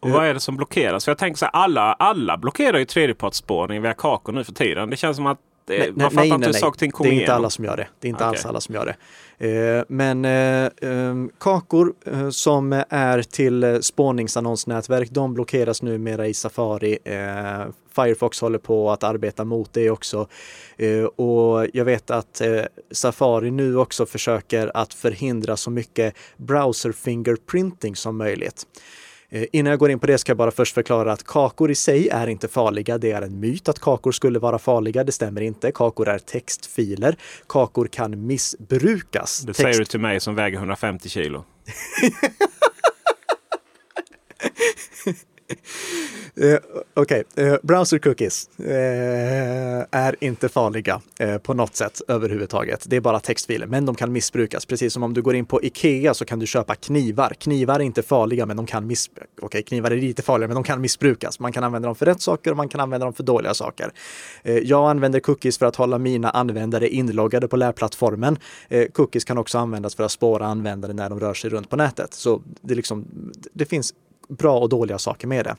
[0.00, 1.04] Och vad är det som blockeras?
[1.04, 4.90] För jag tänker så här, alla, alla blockerar ju tredjepartsspårning via Kako nu för tiden.
[4.90, 5.38] Det känns som att
[5.70, 7.86] eh, man fattar inte hur saker och ting Det är inte alla som gör det.
[8.00, 8.28] Det är inte Okej.
[8.28, 8.96] alls alla som gör det.
[9.48, 11.92] Eh, men eh, ehm, kakor
[12.30, 16.98] som är till spårningsannonsnätverk, de blockeras numera i Safari.
[17.94, 20.28] Firefox håller på att arbeta mot det också.
[21.16, 22.42] Och jag vet att
[22.90, 28.66] Safari nu också försöker att förhindra så mycket browser fingerprinting som möjligt.
[29.30, 31.74] Eh, Innan jag går in på det ska jag bara först förklara att kakor i
[31.74, 32.98] sig är inte farliga.
[32.98, 35.04] Det är en myt att kakor skulle vara farliga.
[35.04, 35.72] Det stämmer inte.
[35.72, 37.16] Kakor är textfiler.
[37.46, 39.40] Kakor kan missbrukas.
[39.40, 41.44] Det Text- säger du till mig som väger 150 kilo.
[46.40, 46.58] Eh,
[46.94, 52.84] Okej, eh, browser cookies eh, är inte farliga eh, på något sätt överhuvudtaget.
[52.86, 54.66] Det är bara textfiler, men de kan missbrukas.
[54.66, 57.34] Precis som om du går in på Ikea så kan du köpa knivar.
[57.38, 59.30] Knivar är inte farliga, men de kan missbrukas.
[59.40, 61.40] Okej, knivar är lite farliga, men de kan missbrukas.
[61.40, 63.92] Man kan använda dem för rätt saker och man kan använda dem för dåliga saker.
[64.42, 68.38] Eh, jag använder cookies för att hålla mina användare inloggade på lärplattformen.
[68.68, 71.76] Eh, cookies kan också användas för att spåra användare när de rör sig runt på
[71.76, 72.14] nätet.
[72.14, 73.04] Så det, liksom,
[73.52, 73.94] det finns
[74.28, 75.56] bra och dåliga saker med det.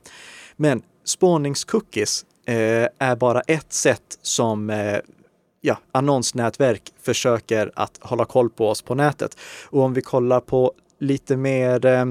[0.56, 4.98] Men spårningscookies eh, är bara ett sätt som eh,
[5.62, 9.38] ja, annonsnätverk försöker att hålla koll på oss på nätet.
[9.66, 12.06] Och om vi kollar på lite mer eh,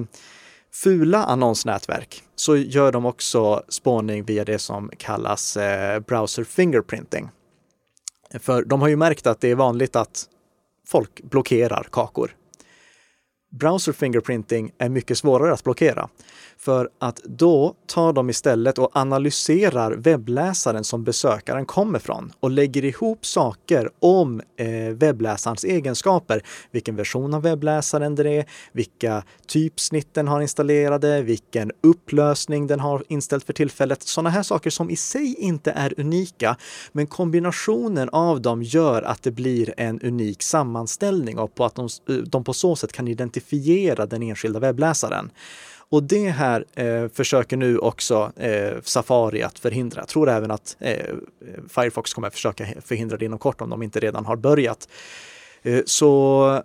[0.73, 7.29] fula annonsnätverk så gör de också spårning via det som kallas eh, browser fingerprinting.
[8.41, 10.27] För de har ju märkt att det är vanligt att
[10.87, 12.35] folk blockerar kakor
[13.51, 16.09] browser fingerprinting är mycket svårare att blockera.
[16.69, 22.85] För att då tar de istället och analyserar webbläsaren som besökaren kommer från och lägger
[22.85, 26.43] ihop saker om eh, webbläsarens egenskaper.
[26.71, 33.05] Vilken version av webbläsaren det är, vilka typsnitt den har installerade, vilken upplösning den har
[33.09, 34.03] inställt för tillfället.
[34.03, 36.57] Sådana här saker som i sig inte är unika,
[36.93, 41.89] men kombinationen av dem gör att det blir en unik sammanställning och på att de,
[42.09, 45.31] eh, de på så sätt kan identifiera den enskilda webbläsaren.
[45.91, 50.01] Och det här eh, försöker nu också eh, Safari att förhindra.
[50.01, 51.15] Jag tror även att eh,
[51.69, 54.89] Firefox kommer försöka förhindra det inom kort om de inte redan har börjat.
[55.63, 56.63] Eh, så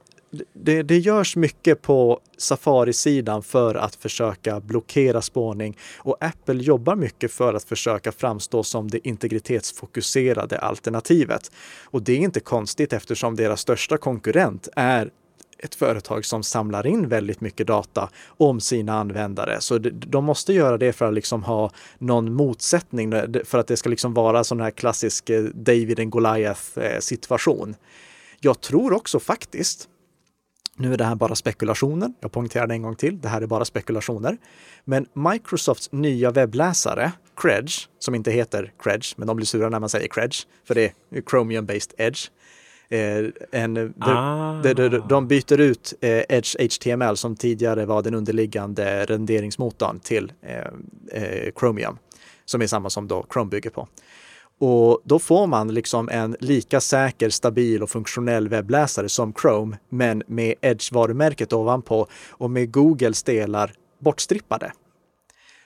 [0.53, 7.31] det, det görs mycket på Safari-sidan för att försöka blockera spårning och Apple jobbar mycket
[7.31, 11.51] för att försöka framstå som det integritetsfokuserade alternativet.
[11.83, 15.11] Och det är inte konstigt eftersom deras största konkurrent är
[15.63, 19.61] ett företag som samlar in väldigt mycket data om sina användare.
[19.61, 23.77] Så de måste göra det för att liksom ha någon motsättning, eh, för att det
[23.77, 27.69] ska liksom vara sån här klassisk eh, David and Goliath-situation.
[27.69, 27.75] Eh,
[28.39, 29.89] jag tror också faktiskt
[30.75, 32.13] nu är det här bara spekulationer.
[32.19, 33.21] Jag poängterar det en gång till.
[33.21, 34.37] Det här är bara spekulationer.
[34.85, 39.89] Men Microsofts nya webbläsare, Credge, som inte heter Credge, men de blir sura när man
[39.89, 40.35] säger Credge,
[40.67, 42.29] för det är Chromium-based Edge.
[42.93, 44.61] Eh, en, ah.
[44.63, 50.31] de, de, de, byter ut eh, Edge HTML som tidigare var den underliggande renderingsmotorn till
[50.41, 51.97] eh, Chromium,
[52.45, 53.87] som är samma som då Chrome bygger på.
[54.59, 60.23] Och då får man liksom en lika säker, stabil och funktionell webbläsare som Chrome, men
[60.27, 64.71] med Edge-varumärket ovanpå och med Googles delar bortstrippade.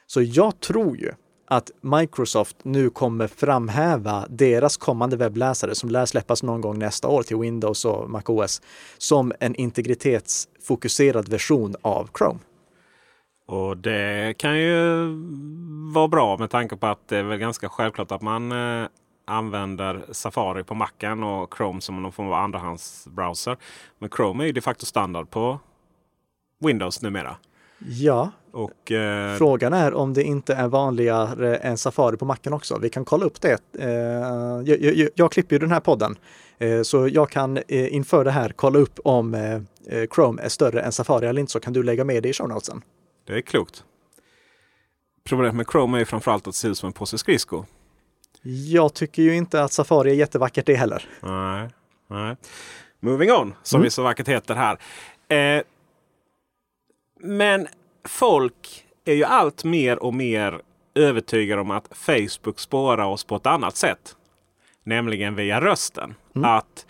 [0.05, 1.11] Så jag tror ju
[1.47, 7.23] att Microsoft nu kommer framhäva deras kommande webbläsare som lär släppas någon gång nästa år
[7.23, 8.61] till Windows och MacOS
[8.97, 12.39] som en integritetsfokuserad version av Chrome.
[13.47, 15.07] Och det kan ju
[15.93, 18.87] vara bra med tanke på att det är väl ganska självklart att man eh,
[19.25, 23.57] använder Safari på Macen och Chrome som någon form av andrahandsbrowser.
[23.99, 25.59] Men Chrome är ju de facto standard på
[26.59, 27.35] Windows numera.
[27.79, 32.77] Ja, och, eh, frågan är om det inte är vanligare än Safari på Macen också.
[32.77, 33.59] Vi kan kolla upp det.
[33.79, 33.89] Eh,
[34.65, 36.15] jag, jag, jag, klipper ju den här podden,
[36.57, 39.53] eh, så jag kan eh, inför det här kolla upp om eh,
[39.85, 42.33] eh, Chrome är större än Safari eller inte, så kan du lägga med det i
[42.33, 42.81] show notesen.
[43.27, 43.83] Det är klokt.
[45.23, 47.65] Problemet med Chrome är framförallt att det ser ut som en påse skridskor.
[48.71, 51.05] Jag tycker ju inte att Safari är jättevackert det heller.
[51.21, 51.69] Nej,
[52.07, 52.35] nej.
[52.99, 53.85] Moving on, som mm.
[53.85, 54.77] det så vackert heter här.
[57.19, 57.67] Men
[58.07, 60.61] folk är ju allt mer och mer
[60.95, 64.15] övertygade om att Facebook spårar oss på ett annat sätt.
[64.83, 66.15] Nämligen via rösten.
[66.35, 66.49] Mm.
[66.49, 66.85] Att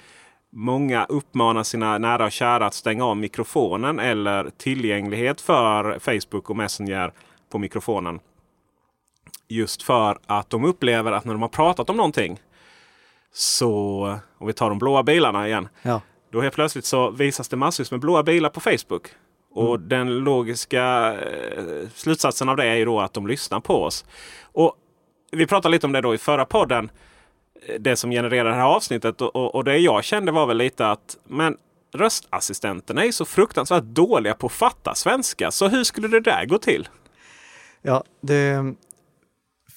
[0.49, 6.55] Många uppmanar sina nära och kära att stänga av mikrofonen eller tillgänglighet för Facebook och
[6.55, 7.11] Messenger
[7.49, 8.19] på mikrofonen.
[9.47, 12.39] Just för att de upplever att när de har pratat om någonting
[13.33, 15.69] så, om vi tar de blåa bilarna igen.
[15.81, 16.01] Ja.
[16.31, 19.07] Då helt plötsligt så visas det massvis med blåa bilar på Facebook.
[19.53, 19.89] Och mm.
[19.89, 24.05] den logiska eh, slutsatsen av det är ju då att de lyssnar på oss.
[24.41, 24.75] Och
[25.31, 26.89] Vi pratade lite om det då i förra podden
[27.79, 29.21] det som genererar det här avsnittet.
[29.21, 31.57] Och, och, och, det jag kände var väl lite att men
[31.93, 35.51] röstassistenterna är så fruktansvärt dåliga på att fatta svenska.
[35.51, 36.87] Så hur skulle det där gå till?
[37.81, 38.73] Ja, det,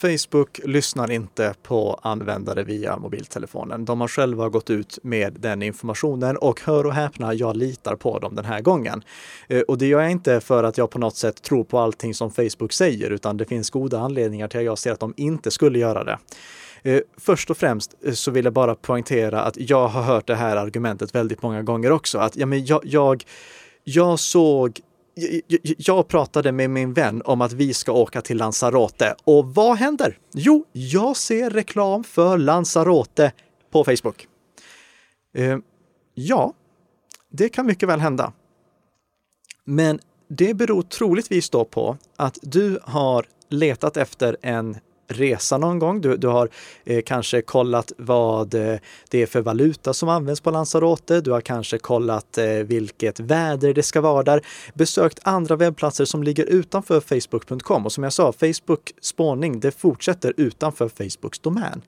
[0.00, 3.84] Facebook lyssnar inte på användare via mobiltelefonen.
[3.84, 8.18] De har själva gått ut med den informationen och hör och häpna, jag litar på
[8.18, 9.02] dem den här gången.
[9.48, 12.14] Eh, och det gör jag inte för att jag på något sätt tror på allting
[12.14, 15.50] som Facebook säger, utan det finns goda anledningar till att jag ser att de inte
[15.50, 16.18] skulle göra det.
[16.82, 20.36] Eh, först och främst eh, så vill jag bara poängtera att jag har hört det
[20.36, 22.18] här argumentet väldigt många gånger också.
[22.18, 23.24] Att ja, men jag, jag,
[23.84, 24.80] jag såg
[25.62, 29.14] jag, pratade med min vän om att vi ska åka till Lanzarote.
[29.24, 30.18] Och vad händer?
[30.32, 33.32] Jo, jag ser reklam för Lanzarote
[33.70, 34.28] på Facebook.
[35.34, 35.58] Eh,
[36.14, 36.54] ja,
[37.30, 38.32] det kan mycket väl hända.
[39.64, 44.76] Men det beror troligtvis då på att du har letat efter en
[45.10, 46.00] resa någon gång.
[46.00, 46.48] Du, du har
[46.84, 51.20] eh, kanske kollat vad eh, det är för valuta som används på Lanzarote.
[51.20, 54.42] Du har kanske kollat eh, vilket väder det ska vara där.
[54.74, 60.34] Besökt andra webbplatser som ligger utanför facebook.com och som jag sa, Facebook spårning, det fortsätter
[60.36, 61.82] utanför Facebooks domän.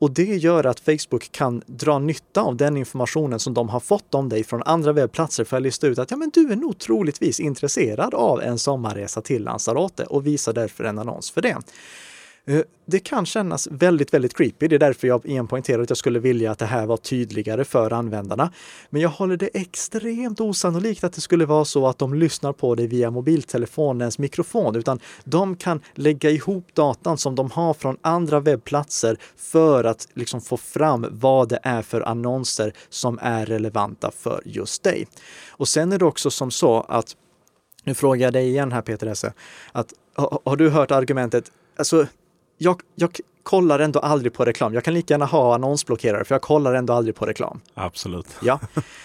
[0.00, 4.14] Och det gör att Facebook kan dra nytta av den informationen som de har fått
[4.14, 6.78] om dig från andra webbplatser för att lista ut att ja, men du är nog
[6.78, 11.56] troligtvis intresserad av en sommarresa till Lanzarote och visar därför en annons för det.
[12.46, 14.68] Eh, det kan kännas väldigt, väldigt creepy.
[14.68, 17.64] Det är därför jag igen poängterar att jag skulle vilja att det här var tydligare
[17.64, 18.52] för användarna.
[18.90, 22.74] Men jag håller det extremt osannolikt att det skulle vara så att de lyssnar på
[22.74, 28.40] dig via mobiltelefonens mikrofon, utan de kan lägga ihop datan som de har från andra
[28.40, 34.42] webbplatser för att liksom få fram vad det är för annonser som är relevanta för
[34.44, 35.06] just dig.
[35.48, 37.16] Och sen är det också som så att
[37.84, 39.32] nu frågar jag dig igen här Peter Esse,
[39.72, 42.06] att har, har du hört argumentet, alltså
[42.58, 44.74] jag, jag kollar ändå aldrig på reklam.
[44.74, 47.60] Jag kan lika gärna ha annonsblockerare för jag kollar ändå aldrig på reklam.
[47.74, 48.26] Absolut.
[48.42, 48.60] Ja,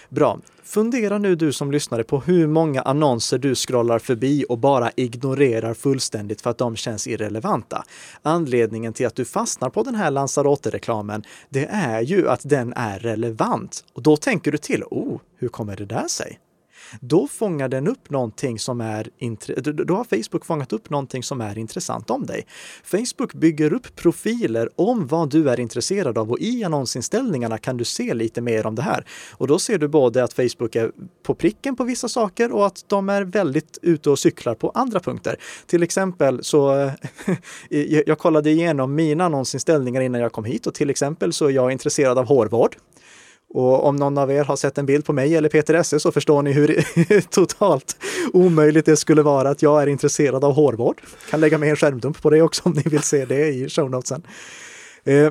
[0.09, 0.39] bra.
[0.63, 5.73] Fundera nu du som lyssnare på hur många annonser du scrollar förbi och bara ignorerar
[5.73, 7.83] fullständigt för att de känns irrelevanta.
[8.21, 12.99] Anledningen till att du fastnar på den här Lanzarote-reklamen, det är ju att den är
[12.99, 13.83] relevant.
[13.93, 16.39] Och då tänker du till, oh, hur kommer det där sig?
[16.99, 19.09] Då fångar den upp någonting som är
[19.85, 22.45] då har Facebook fångat upp någonting som är intressant om dig.
[22.83, 27.85] Facebook bygger upp profiler om vad du är intresserad av och i annonsinställningarna kan du
[27.85, 29.05] se lite mer om det här.
[29.31, 30.91] Och då ser du både att Facebook är
[31.23, 34.99] på pricken på vissa saker och att de är väldigt ute och cyklar på andra
[34.99, 35.35] punkter.
[35.65, 36.91] Till exempel så,
[38.05, 41.71] jag kollade igenom mina annonsinställningar innan jag kom hit och till exempel så är jag
[41.71, 42.75] intresserad av hårvård.
[43.53, 46.11] Och om någon av er har sett en bild på mig eller Peter Esse så
[46.11, 46.81] förstår ni hur
[47.29, 47.97] totalt
[48.33, 51.01] omöjligt det skulle vara att jag är intresserad av hårvård.
[51.29, 53.89] Kan lägga med en skärmdump på det också om ni vill se det i show
[53.91, 54.23] notesen.
[55.03, 55.29] Eh,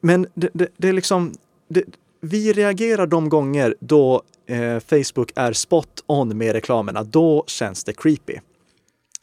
[0.00, 1.34] men det, det, det är liksom,
[1.68, 1.84] det,
[2.20, 7.02] vi reagerar de gånger då eh, Facebook är spot on med reklamerna.
[7.02, 8.36] Då känns det creepy.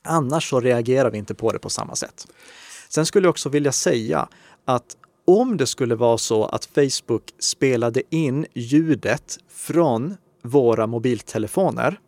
[0.04, 2.28] Annars så reagerar vi inte på det på samma sätt.
[2.89, 4.28] Sen skulle jag också vilja säga
[4.66, 11.99] att om det skulle vara så att Facebook spelade in ljudet från våra mobiltelefoner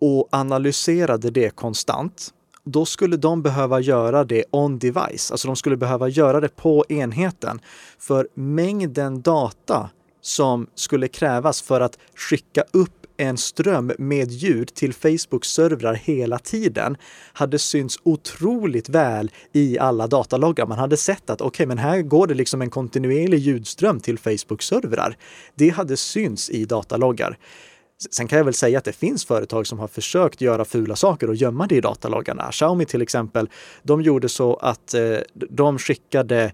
[0.00, 2.34] och analyserade det konstant,
[2.64, 6.84] då skulle de behöva göra det on device, alltså de skulle behöva göra det på
[6.88, 7.60] enheten.
[7.98, 14.94] För mängden data som skulle krävas för att skicka upp en ström med ljud till
[14.94, 16.96] Facebooks servrar hela tiden
[17.32, 20.66] hade synts otroligt väl i alla dataloggar.
[20.66, 24.18] Man hade sett att okej, okay, men här går det liksom en kontinuerlig ljudström till
[24.18, 25.16] Facebooks servrar.
[25.54, 27.38] Det hade synts i dataloggar.
[28.10, 31.28] Sen kan jag väl säga att det finns företag som har försökt göra fula saker
[31.28, 32.50] och gömma det i dataloggarna.
[32.52, 33.48] Xiaomi till exempel,
[33.82, 36.52] de gjorde så att eh, de skickade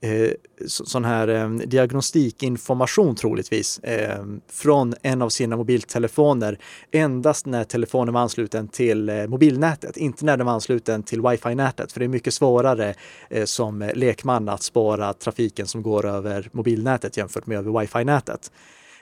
[0.00, 0.30] eh,
[0.66, 6.58] sån här eh, diagnostikinformation troligtvis eh, från en av sina mobiltelefoner
[6.90, 11.92] endast när telefonen var ansluten till eh, mobilnätet, inte när den var ansluten till wifi-nätet.
[11.92, 12.94] För det är mycket svårare
[13.30, 18.50] eh, som lekman att spåra trafiken som går över mobilnätet jämfört med över wifi-nätet.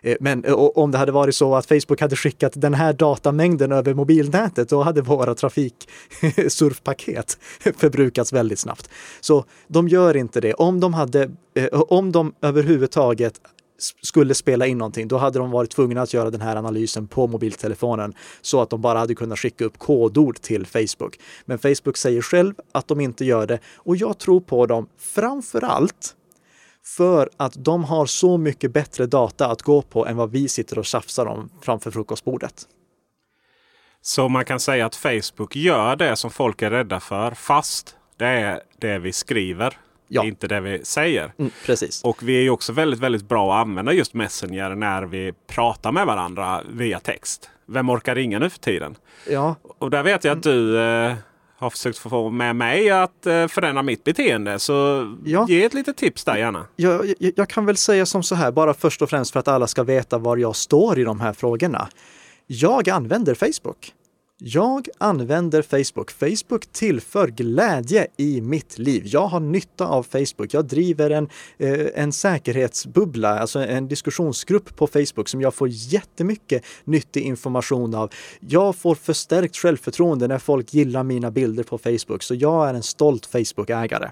[0.03, 3.73] Eh, men eh, om det hade varit så att Facebook hade skickat den här datamängden
[3.73, 7.39] över mobilnätet, då hade våra trafiksurfpaket
[7.77, 8.91] förbrukats väldigt snabbt.
[9.21, 10.55] Så de gör inte det.
[10.55, 13.41] Om de hade, eh, om de överhuvudtaget
[14.03, 17.27] skulle spela in någonting, då hade de varit tvungna att göra den här analysen på
[17.27, 21.19] mobiltelefonen så att de bara hade kunnat skicka upp kodord till Facebook.
[21.45, 25.65] Men Facebook säger själv att de inte gör det och jag tror på dem framför
[25.65, 26.15] allt
[26.97, 30.79] för att de har så mycket bättre data att gå på än vad vi sitter
[30.79, 32.55] och tjafsar om framför frukostbordet.
[34.03, 38.27] Så man kan säga att Facebook gör det som folk är rädda för fast det
[38.27, 39.79] är det vi skriver.
[40.09, 40.25] Ja.
[40.25, 41.33] Inte det vi säger.
[41.39, 42.05] Mm, precis.
[42.05, 46.07] Och vi är också väldigt, väldigt bra att använda just Messenger när vi pratar med
[46.07, 47.51] varandra via text.
[47.67, 48.97] Vem orkar ringa nu för tiden?
[49.31, 49.55] Ja.
[49.79, 51.15] Och där vet jag att du eh,
[51.59, 54.59] har försökt få med mig att eh, förändra mitt beteende.
[54.59, 55.47] Så ja.
[55.49, 56.67] ge ett litet tips där gärna.
[56.77, 59.49] Jag, jag, jag, kan väl säga som så här, bara först och främst för att
[59.49, 61.89] alla ska veta var jag står i de här frågorna.
[62.47, 63.93] Jag använder Facebook.
[64.41, 66.11] Jag använder Facebook.
[66.11, 69.03] Facebook tillför glädje i mitt liv.
[69.07, 70.55] Jag har nytta av Facebook.
[70.55, 71.29] Jag driver en,
[71.59, 78.11] eh, en säkerhetsbubbla, alltså en diskussionsgrupp på Facebook som jag får jättemycket nyttig information av.
[78.41, 82.83] Jag får förstärkt självförtroende när folk gillar mina bilder på Facebook, så jag är en
[82.83, 84.11] stolt Facebook-ägare.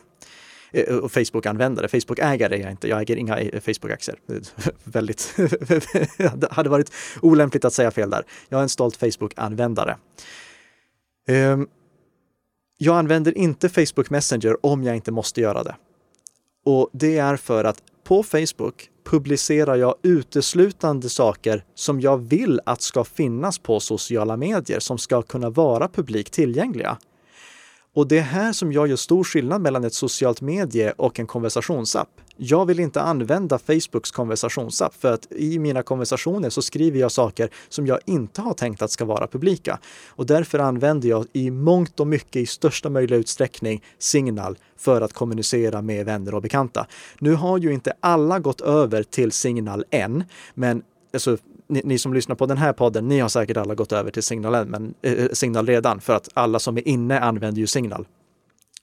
[0.71, 1.89] Eh, och Facebook-användare.
[1.89, 2.89] Facebook-ägare är jag inte.
[2.89, 4.19] Jag äger inga eh, Facebook-aktier.
[4.85, 5.35] Väldigt,
[6.35, 6.93] det hade varit
[7.23, 8.25] olämpligt att säga fel där.
[8.49, 9.97] Jag är en stolt Facebook-användare.
[11.29, 11.67] Ehm,
[12.79, 15.77] jag använder inte Facebook Messenger om jag inte måste göra det.
[16.65, 22.83] Och det är för att på Facebook publicerar jag uteslutande saker som jag vill att
[22.83, 26.99] ska finnas på sociala medier som ska kunna vara publikt tillgängliga.
[27.97, 31.27] Och det är här som jag gör stor skillnad mellan ett socialt medie och en
[31.27, 32.09] konversationsapp.
[32.37, 37.51] Jag vill inte använda Facebooks konversationsapp för att i mina konversationer så skriver jag saker
[37.69, 39.79] som jag inte har tänkt att ska vara publika.
[40.09, 45.13] Och därför använder jag i mångt och mycket i största möjliga utsträckning Signal för att
[45.13, 46.87] kommunicera med vänner och bekanta.
[47.19, 50.25] Nu har ju inte alla gått över till Signal än,
[50.55, 50.83] men
[51.13, 51.37] alltså,
[51.69, 54.23] ni, ni, som lyssnar på den här podden, ni har säkert alla gått över till
[54.23, 58.07] Signal, men, eh, eh Signal redan, för att alla som är inne använder ju Signal.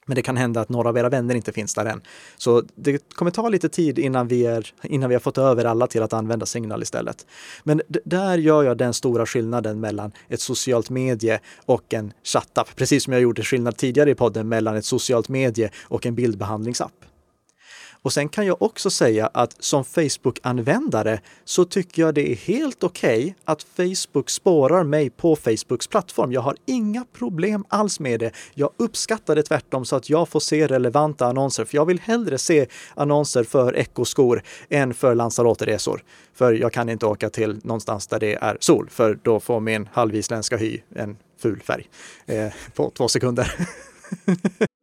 [0.05, 2.01] Men det kan hända att några av era vänner inte finns där än.
[2.37, 5.87] Så det kommer ta lite tid innan vi, är, innan vi har fått över alla
[5.87, 7.25] till att använda Signal istället.
[7.63, 12.75] Men där gör jag den stora skillnaden mellan ett socialt medie och en chattapp.
[12.75, 16.93] Precis som jag gjorde skillnad tidigare i podden mellan ett socialt medie och en bildbehandlingsapp.
[18.03, 22.83] Och sen kan jag också säga att som Facebook-användare så tycker jag det är helt
[22.83, 26.31] okej okay att Facebook spårar mig på Facebooks plattform.
[26.31, 28.31] Jag har inga problem alls med det.
[28.53, 32.37] Jag uppskattar det tvärtom så att jag får se relevanta annonser, för jag vill hellre
[32.37, 36.03] se annonser för ekoskor än för Lanzarote-resor.
[36.33, 39.89] För jag kan inte åka till någonstans där det är sol, för då får min
[39.93, 41.89] halvisländska hy en ful färg
[42.25, 43.53] eh, på två sekunder.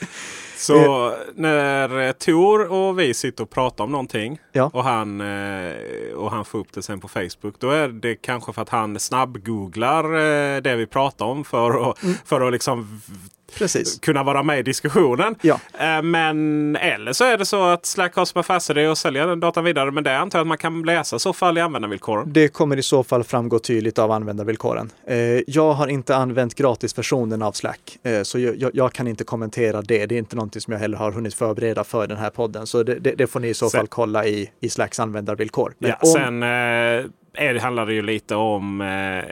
[0.56, 4.70] Så när Tor och vi sitter och pratar om någonting Ja.
[4.72, 5.76] och, han, eh,
[6.14, 7.54] och han får upp det sen på Facebook.
[7.58, 11.98] Då är det kanske för att han snabbgooglar eh, det vi pratar om för att,
[12.24, 13.00] för att liksom
[13.58, 13.98] Precis.
[14.00, 15.34] kunna vara med i diskussionen.
[15.42, 15.60] Ja.
[15.78, 19.40] Eh, Men eller så är det så att Slack har som affärsidé och sälja den
[19.40, 19.90] datan vidare.
[19.90, 22.32] Men det antar jag att man kan läsa i så fall i användarvillkoren.
[22.32, 24.90] Det kommer i så fall framgå tydligt av användarvillkoren.
[25.06, 25.16] Eh,
[25.46, 30.06] jag har inte använt gratisversionen av Slack, eh, så jag, jag, kan inte kommentera det.
[30.06, 32.82] Det är inte någonting som jag heller har hunnit förbereda för den här podden, så
[32.82, 35.74] det, det, det får ni i så Sen- fall kolla i, i Slacks användarvillkor.
[35.78, 36.42] Men Ja, om- Sen
[37.36, 39.24] är det, handlar det ju lite om eh,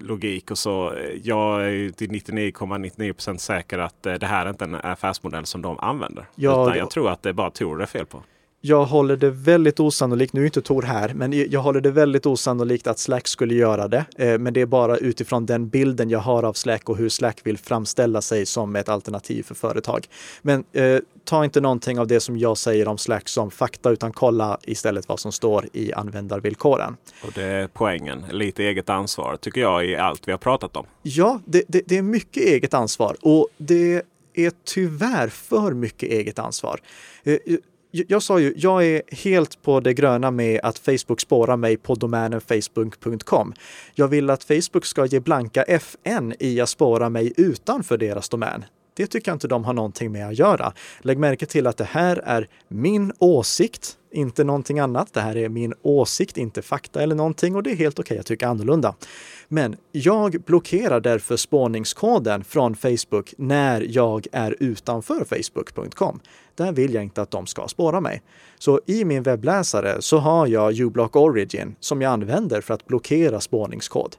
[0.00, 0.94] logik och så.
[1.22, 5.78] Jag är till 99,99% säker att eh, det här är inte en affärsmodell som de
[5.78, 6.24] använder.
[6.34, 8.22] Ja, Utan jag tror att det är bara Tor det är fel på.
[8.60, 12.26] Jag håller det väldigt osannolikt, nu är inte Tor här, men jag håller det väldigt
[12.26, 14.04] osannolikt att Slack skulle göra det.
[14.16, 17.40] Eh, Men det är bara utifrån den bilden jag har av Slack och hur Slack
[17.44, 20.06] vill framställa sig som ett alternativ för företag.
[20.42, 24.12] Men eh, ta inte någonting av det som jag säger om Slack som fakta, utan
[24.12, 26.96] kolla istället vad som står i användarvillkoren.
[27.24, 28.24] Och det är poängen.
[28.30, 30.86] Lite eget ansvar tycker jag i allt vi har pratat om.
[31.02, 34.02] Ja, det, det, det är mycket eget ansvar och det
[34.34, 36.80] är tyvärr för mycket eget ansvar.
[37.90, 41.76] Jag, jag sa ju, jag är helt på det gröna med att Facebook spårar mig
[41.76, 43.54] på domänen facebook.com.
[43.94, 48.64] Jag vill att Facebook ska ge blanka FN i att spåra mig utanför deras domän.
[48.98, 50.72] Det tycker jag inte de har någonting med att göra.
[51.00, 55.12] Lägg märke till att det här är min åsikt, inte någonting annat.
[55.12, 58.26] Det här är min åsikt, inte fakta eller någonting och det är helt okej att
[58.26, 58.94] tycka annorlunda.
[59.48, 66.20] Men jag blockerar därför spårningskoden från Facebook när jag är utanför facebook.com.
[66.58, 68.22] Där vill jag inte att de ska spåra mig.
[68.58, 73.40] Så i min webbläsare så har jag uBlock Origin som jag använder för att blockera
[73.40, 74.16] spårningskod.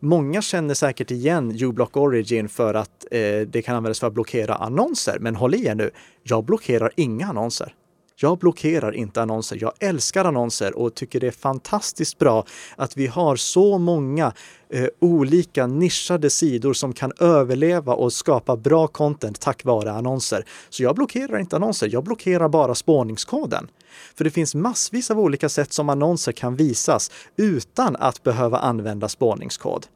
[0.00, 4.54] Många känner säkert igen uBlock Origin för att eh, det kan användas för att blockera
[4.54, 5.16] annonser.
[5.20, 5.90] Men håll i er nu,
[6.22, 7.74] jag blockerar inga annonser.
[8.22, 9.58] Jag blockerar inte annonser.
[9.60, 12.44] Jag älskar annonser och tycker det är fantastiskt bra
[12.76, 14.32] att vi har så många
[14.70, 20.44] eh, olika nischade sidor som kan överleva och skapa bra content tack vare annonser.
[20.70, 21.88] Så jag blockerar inte annonser.
[21.92, 23.68] Jag blockerar bara spårningskoden.
[24.14, 29.08] För det finns massvis av olika sätt som annonser kan visas utan att behöva använda
[29.08, 29.86] spårningskod.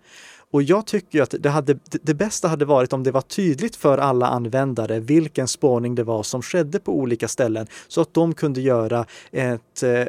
[0.50, 3.98] Och jag tycker att det, hade, det bästa hade varit om det var tydligt för
[3.98, 8.60] alla användare vilken spårning det var som skedde på olika ställen så att de kunde
[8.60, 10.06] göra ett, eh,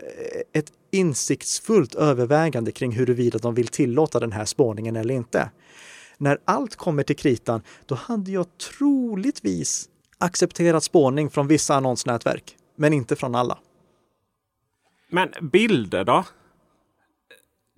[0.53, 5.49] ett insiktsfullt övervägande kring huruvida de vill tillåta den här spårningen eller inte.
[6.17, 12.93] När allt kommer till kritan, då hade jag troligtvis accepterat spårning från vissa annonsnätverk, men
[12.93, 13.57] inte från alla.
[15.09, 16.25] Men bilder då?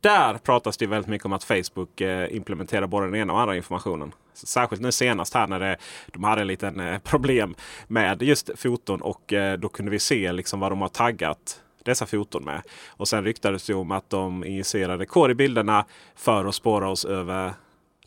[0.01, 3.55] Där pratas det väldigt mycket om att Facebook eh, implementerar både den ena och andra
[3.55, 4.11] informationen.
[4.33, 5.77] Särskilt nu senast här när det,
[6.07, 7.55] de hade en liten eh, problem
[7.87, 12.05] med just foton och eh, då kunde vi se liksom vad de har taggat dessa
[12.05, 12.61] foton med.
[12.87, 15.85] Och sen ryktades det om att de injicerade kod i bilderna
[16.15, 17.53] för att spåra oss över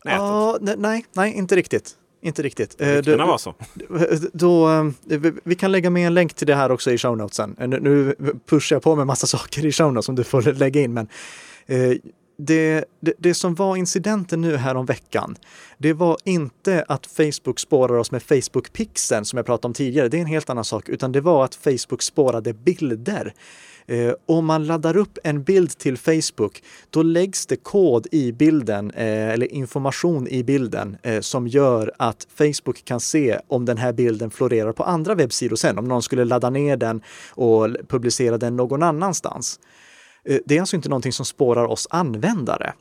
[0.03, 0.19] nätet.
[0.19, 1.97] Ja, nej, nej, inte riktigt.
[2.21, 2.75] Inte riktigt.
[2.81, 3.53] Ryktena var så.
[4.33, 4.91] Då,
[5.43, 7.55] vi kan lägga med en länk till det här också i show notesen.
[7.59, 8.15] Nu
[8.49, 10.93] pushar jag på med massa saker i show notes som du får lägga in.
[10.93, 11.07] Men
[11.65, 11.93] Eh,
[12.37, 15.35] det, det, det, som var incidenten nu här om veckan,
[15.77, 20.07] det var inte att Facebook spårar oss med Facebook-pixeln som jag pratade om tidigare.
[20.07, 23.33] Det är en helt annan sak, utan det var att Facebook spårade bilder.
[23.85, 28.91] Eh, om man laddar upp en bild till Facebook, då läggs det kod i bilden
[28.91, 33.93] eh, eller information i bilden eh, som gör att Facebook kan se om den här
[33.93, 38.55] bilden florerar på andra webbsidor sen, om någon skulle ladda ner den och publicera den
[38.55, 39.59] någon annanstans.
[40.25, 42.73] Eh, det är alltså inte någonting som spårar oss användare.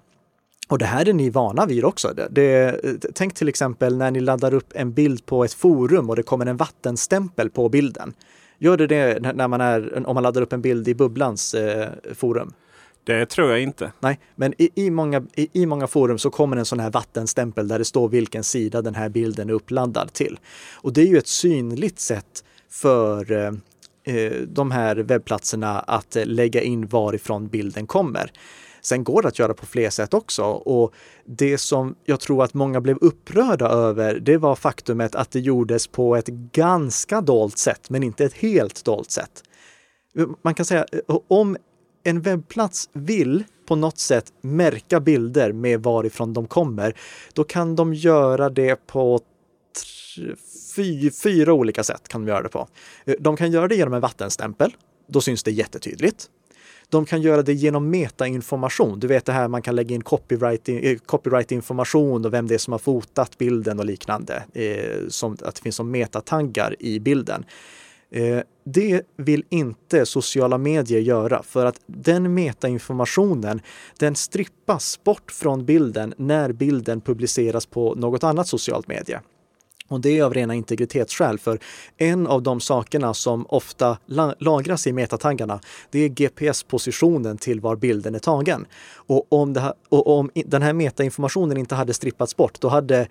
[0.69, 2.13] Och det här är ni vana vid också.
[2.15, 2.81] Det, det,
[3.15, 6.47] tänk till exempel när ni laddar upp en bild på ett forum och det kommer
[6.47, 8.15] en vattenstämpel på bilden.
[8.59, 11.89] Gör det det när man är, om man laddar upp en bild i Bubblans eh,
[12.15, 12.53] forum?
[13.05, 13.93] Det tror jag inte.
[14.01, 17.69] Nej, men i, i, många, i, i många forum så kommer en sån här vattenstämpel
[17.69, 20.39] där det står vilken sida den här bilden är uppladdad till.
[20.75, 23.53] Och det är ju ett synligt sätt för eh, Eh,
[24.05, 28.33] Eh, de här webbplatserna att eh, lägga in varifrån bilden kommer.
[28.81, 30.95] Sen går det att göra på fler sätt också och
[31.25, 35.87] det som jag tror att många blev upprörda över, det var faktumet att det gjordes
[35.87, 39.43] på ett ganska dolt sätt, men inte ett helt dolt sätt.
[40.19, 40.87] Eh, man kan säga
[41.29, 41.57] om
[42.05, 46.97] en webbplats vill på något sätt märka bilder med varifrån de kommer,
[47.33, 49.21] då kan de göra det på
[50.77, 52.69] fy, fyra olika sätt kan de göra det på.
[53.05, 54.75] Eh, de kan göra det genom en vattenstämpel.
[55.09, 56.29] Då syns det jättetydligt.
[56.89, 59.01] De kan göra det genom metainformation.
[59.01, 62.55] Du vet det här man kan lägga in copyright, eh, copyright information och vem det
[62.55, 64.43] är som har fotat bilden och liknande.
[64.53, 67.45] Eh, som, att det finns som metataggar i bilden.
[68.11, 73.61] Eh, det vill inte sociala medier göra för att den metainformationen
[73.99, 79.21] den strippas bort från bilden när bilden publiceras på något annat socialt medie.
[79.93, 81.59] Och det är av rena integritetsskäl, för
[81.97, 83.99] en av de sakerna som ofta
[84.39, 88.67] lagras i metataggarna, det är GPS-positionen till var bilden är tagen.
[88.95, 93.09] Och om, här, och om den här metainformationen inte hade strippats bort, då hade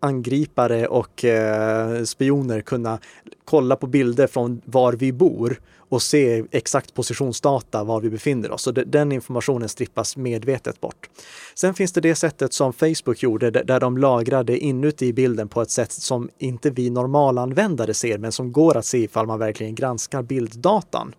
[0.00, 2.98] angripare och eh, spioner kunna
[3.44, 8.62] kolla på bilder från var vi bor och se exakt positionsdata var vi befinner oss.
[8.62, 11.08] Så den informationen strippas medvetet bort.
[11.54, 15.70] Sen finns det det sättet som Facebook gjorde där de lagrade inuti bilden på ett
[15.70, 20.22] sätt som inte vi normalanvändare ser men som går att se ifall man verkligen granskar
[20.22, 21.14] bilddatan.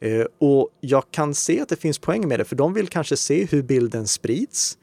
[0.00, 3.16] Eh, och jag kan se att det finns poäng med det, för de vill kanske
[3.16, 4.78] se hur bilden sprids.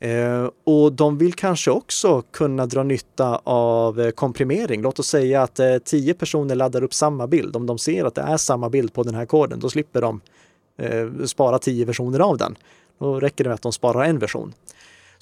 [0.00, 4.82] Eh, och de vill kanske också kunna dra nytta av eh, komprimering.
[4.82, 7.56] Låt oss säga att eh, tio personer laddar upp samma bild.
[7.56, 10.20] Om de ser att det är samma bild på den här koden, då slipper de
[10.78, 12.58] eh, spara tio versioner av den.
[12.98, 14.52] Då räcker det med att de sparar en version.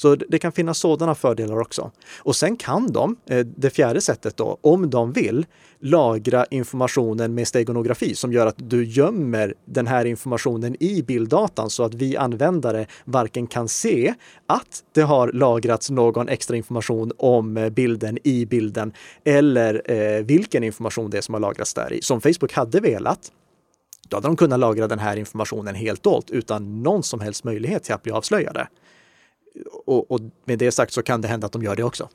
[0.05, 1.91] Så det kan finnas sådana fördelar också.
[2.19, 5.47] Och sen kan de, eh, det fjärde sättet då, om de vill,
[5.81, 11.83] lagra informationen med stegonografi som gör att du gömmer den här informationen i bilddatan så
[11.83, 14.15] att vi användare varken kan se
[14.47, 18.93] att det har lagrats någon extra information om eh, bilden i bilden
[19.25, 22.03] eller eh, vilken information det är som har lagrats där i.
[22.03, 23.33] Som Facebook hade velat,
[24.09, 27.85] då hade de kunnat lagra den här informationen helt dolt utan någon som helst möjlighet
[27.85, 28.69] till att bli avslöjade
[29.87, 32.09] och, och, med det sagt så kan det hända att de gör det också.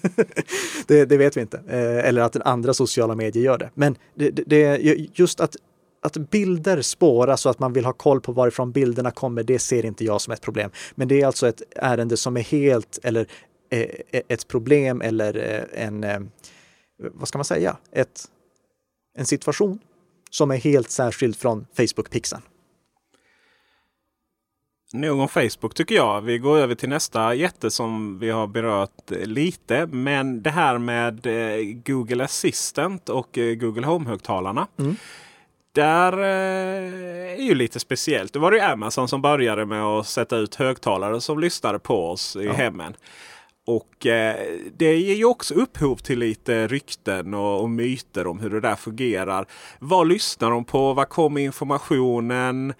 [0.86, 1.62] det, det, vet vi inte.
[1.68, 3.70] Eh, eller att andra sociala medier gör det.
[3.74, 4.76] Men det, det,
[5.14, 5.56] just att,
[6.02, 9.84] att bilder spåras och att man vill ha koll på varifrån bilderna kommer, det ser
[9.84, 10.70] inte jag som ett problem.
[10.94, 13.26] Men det är alltså ett ärende som är helt, eller
[13.70, 13.80] eh,
[14.10, 16.30] eh, ett problem eller en,
[16.98, 18.24] vad ska man säga, ett,
[19.18, 19.78] en situation
[20.30, 22.42] som är helt särskild från Facebook-pixeln.
[24.92, 26.20] Nog om Facebook tycker jag.
[26.20, 29.86] Vi går över till nästa jätte som vi har berört lite.
[29.86, 34.66] Men det här med eh, Google Assistant och eh, Google Home-högtalarna.
[34.78, 34.96] Mm.
[35.72, 38.32] Där eh, är ju lite speciellt.
[38.32, 42.36] Det var det Amazon som började med att sätta ut högtalare som lyssnade på oss
[42.36, 42.52] i ja.
[42.52, 42.94] hemmen.
[43.70, 44.36] Och eh,
[44.76, 48.76] det ger ju också upphov till lite rykten och, och, myter om hur det där
[48.76, 49.46] fungerar.
[49.78, 50.92] Vad lyssnar de på?
[50.92, 52.74] Var kommer informationen?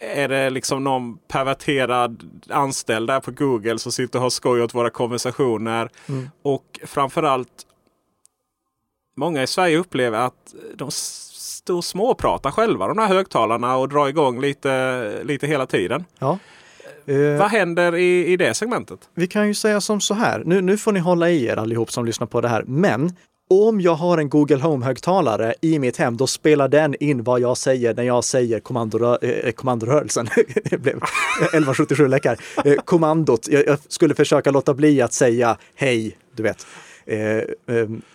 [0.00, 4.74] Är det liksom någon perverterad anställd där på Google som sitter och har skoj åt
[4.74, 5.90] våra konversationer?
[6.08, 6.30] Mm.
[6.42, 7.66] Och framförallt
[9.18, 14.08] Många i Sverige upplever att de står och småpratar själva de här högtalarna och drar
[14.08, 16.04] igång lite, lite hela tiden.
[16.18, 16.38] Ja.
[17.06, 18.98] Eh, Vad händer i, i det segmentet?
[19.14, 20.42] Vi kan ju säga som så här.
[20.44, 22.64] Nu, nu får ni hålla i er allihop som lyssnar på det här.
[22.66, 23.12] Men
[23.50, 27.56] om jag har en Google Home-högtalare i mitt hem, då spelar den in vad jag
[27.56, 30.28] säger när jag säger kommandorö eh, kommandorörelsen.
[30.70, 32.38] det blev 1177 läckar.
[32.64, 33.48] Eh, kommandot.
[33.48, 36.66] Jag, jag, skulle försöka låta bli att säga hej, du vet.
[37.06, 37.44] Eh, eh,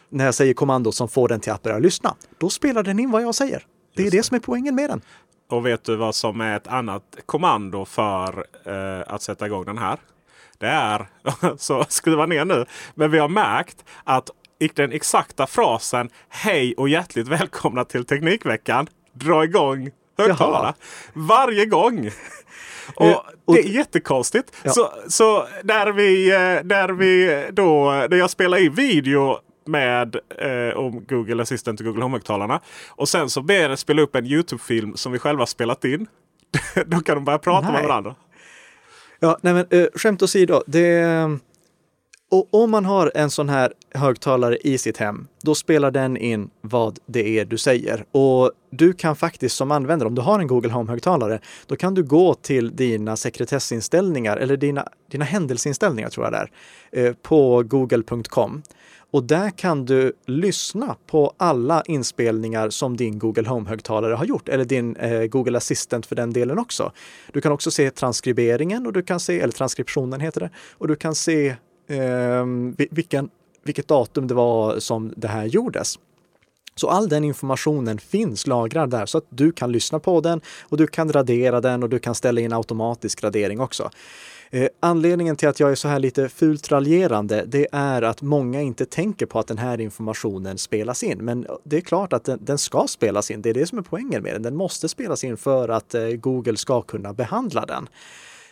[0.09, 3.11] när jag säger kommandot som får den till att börja lyssna, då spelar den in
[3.11, 3.65] vad jag säger.
[3.95, 5.01] Det är det som är poängen med den.
[5.51, 9.77] Och vet du vad som är ett annat kommando för eh, att sätta igång den
[9.77, 9.99] här?
[10.57, 11.07] Det är,
[11.57, 14.29] så skruva ner nu, men vi har märkt att
[14.75, 20.73] den exakta frasen Hej och hjärtligt välkomna till Teknikveckan dra igång högtalarna.
[21.13, 22.11] Varje gång!
[22.95, 24.51] Och, eh, och, det är jättekonstigt.
[24.63, 24.71] Ja.
[24.71, 30.77] Så, så när, vi, eh, när vi då, när jag spelar in video med eh,
[30.77, 32.59] om Google Assistant och Google Home-högtalarna.
[32.89, 36.07] Och sen så ber det spela upp en Youtube-film som vi själva spelat in.
[36.85, 37.81] då kan de börja prata nej.
[37.81, 38.15] med varandra.
[39.19, 40.63] Ja, nej men äh, skämt åsido.
[40.67, 41.05] Det,
[42.31, 46.49] och om man har en sån här högtalare i sitt hem, då spelar den in
[46.61, 48.05] vad det är du säger.
[48.11, 52.03] Och du kan faktiskt som användare, om du har en Google Home-högtalare, då kan du
[52.03, 56.47] gå till dina sekretessinställningar eller dina, dina händelseinställningar tror jag det
[56.99, 58.61] är, eh, på google.com.
[59.11, 64.65] Och där kan du lyssna på alla inspelningar som din Google Home-högtalare har gjort, eller
[64.65, 66.91] din eh, Google Assistant för den delen också.
[67.33, 70.95] Du kan också se transkriberingen, och du kan se, eller transkriptionen heter det, och du
[70.95, 71.47] kan se
[71.87, 72.45] eh,
[72.91, 73.29] vilken,
[73.63, 75.99] vilket datum det var som det här gjordes.
[76.75, 80.77] Så all den informationen finns lagrad där så att du kan lyssna på den och
[80.77, 83.89] du kan radera den och du kan ställa in automatisk radering också.
[84.53, 88.61] Eh, anledningen till att jag är så här lite fult raljerande, det är att många
[88.61, 91.17] inte tänker på att den här informationen spelas in.
[91.17, 93.41] Men det är klart att den, den ska spelas in.
[93.41, 94.41] Det är det som är poängen med den.
[94.41, 97.89] Den måste spelas in för att eh, Google ska kunna behandla den.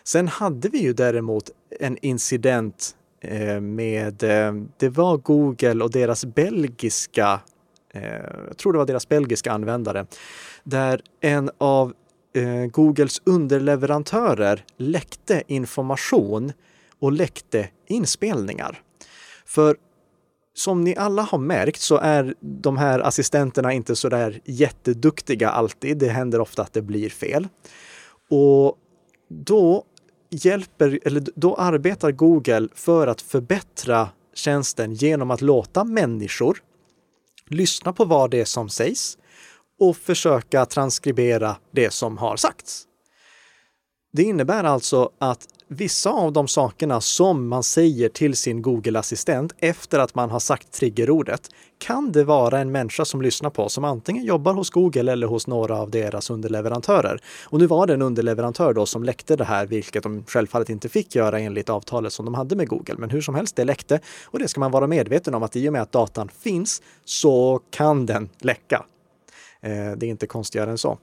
[0.04, 4.16] Sen hade vi ju däremot en incident eh, med,
[4.78, 7.40] det var Google och deras belgiska,
[8.48, 10.06] jag tror det var deras belgiska användare,
[10.64, 11.94] där en av
[12.34, 16.54] eh, Googles underleverantörer läckte information
[17.00, 18.82] och läckte inspelningar.
[19.46, 19.78] För
[20.54, 25.98] som ni alla har märkt så är de här assistenterna inte så där jätteduktiga alltid.
[25.98, 27.48] Det händer ofta att det blir fel.
[28.30, 28.78] Och
[29.30, 29.84] då
[30.30, 36.58] hjälper, eller då arbetar Google för att förbättra tjänsten genom att låta människor
[37.48, 39.18] lyssna på vad det är som sägs
[39.80, 42.86] och försöka transkribera det som har sagts.
[44.14, 50.00] Det innebär alltså att vissa av de sakerna som man säger till sin Google-assistent efter
[50.00, 54.26] att man har sagt triggerordet kan det vara en människa som lyssnar på som antingen
[54.26, 57.22] jobbar hos Google eller hos några av deras underleverantörer.
[57.44, 60.90] Och nu var det en underleverantör då som läckte det här, vilket de självfallet inte
[60.90, 62.96] fick göra enligt avtalet som de hade med Google.
[62.98, 65.70] Men hur som helst, det läckte och det ska man vara medveten om att i
[65.70, 68.86] och med att datan finns så kan den läcka.
[69.62, 70.98] Eh, det är inte konstigare än så.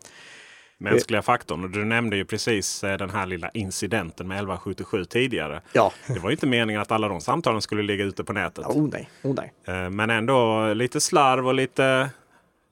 [0.78, 1.64] Mänskliga faktorn.
[1.64, 5.62] Och du nämnde ju precis eh, den här lilla incidenten med 1177 tidigare.
[5.72, 5.92] Ja.
[6.06, 8.66] Det var inte meningen att alla de samtalen skulle ligga ute på nätet.
[8.66, 9.10] Oh, nej.
[9.22, 9.52] Oh, nej.
[9.64, 12.10] Eh, men ändå lite slarv och lite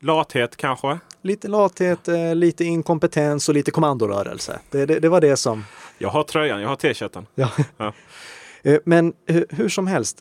[0.01, 0.99] lathet kanske?
[1.23, 4.61] Lite lathet, lite inkompetens och lite kommandorörelse.
[4.71, 5.65] Det, det, det var det som...
[5.99, 7.27] Jag har tröjan, jag har t-shirten.
[7.35, 7.51] Ja.
[7.77, 7.93] ja.
[8.85, 9.13] Men
[9.51, 10.19] hur som helst,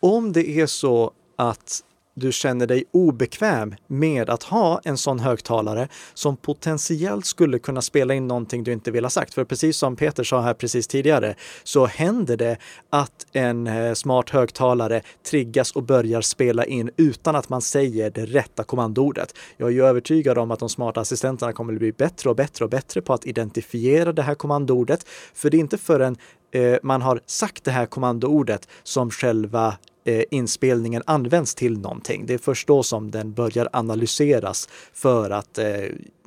[0.00, 1.82] om det är så att
[2.20, 8.14] du känner dig obekväm med att ha en sån högtalare som potentiellt skulle kunna spela
[8.14, 9.34] in någonting du inte vill ha sagt.
[9.34, 12.56] För precis som Peter sa här precis tidigare så händer det
[12.90, 18.26] att en eh, smart högtalare triggas och börjar spela in utan att man säger det
[18.26, 19.34] rätta kommandoordet.
[19.56, 22.64] Jag är ju övertygad om att de smarta assistenterna kommer att bli bättre och bättre
[22.64, 25.06] och bättre på att identifiera det här kommandoordet.
[25.34, 26.16] För det är inte förrän
[26.52, 32.26] eh, man har sagt det här kommandoordet som själva Eh, inspelningen används till någonting.
[32.26, 35.66] Det är först då som den börjar analyseras för att eh,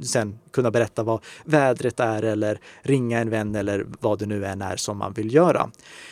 [0.04, 4.62] sen kunna berätta vad vädret är eller ringa en vän eller vad det nu än
[4.62, 5.70] är som man vill göra.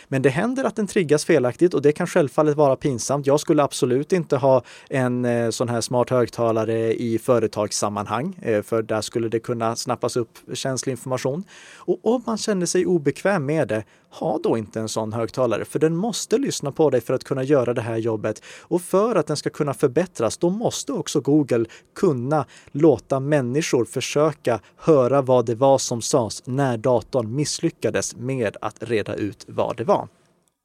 [0.08, 3.28] Men det händer att den triggas felaktigt och det kan självfallet vara pinsamt.
[3.28, 8.82] Jag skulle absolut inte ha en eh, sån här smart högtalare i företagssammanhang, eh, för
[8.82, 11.44] där skulle det kunna snappas upp känslig information.
[11.76, 15.80] Och om man känner sig obekväm med det, ha då inte en sån högtalare, för
[15.80, 18.44] den måste lyssna på dig för att kunna göra det här jobbet.
[18.62, 24.60] Och för att den ska kunna förbättras, då måste också Google kunna låta människor försöka
[24.78, 29.84] höra vad det var som sades när datorn misslyckades med att reda ut vad det
[29.84, 30.08] var.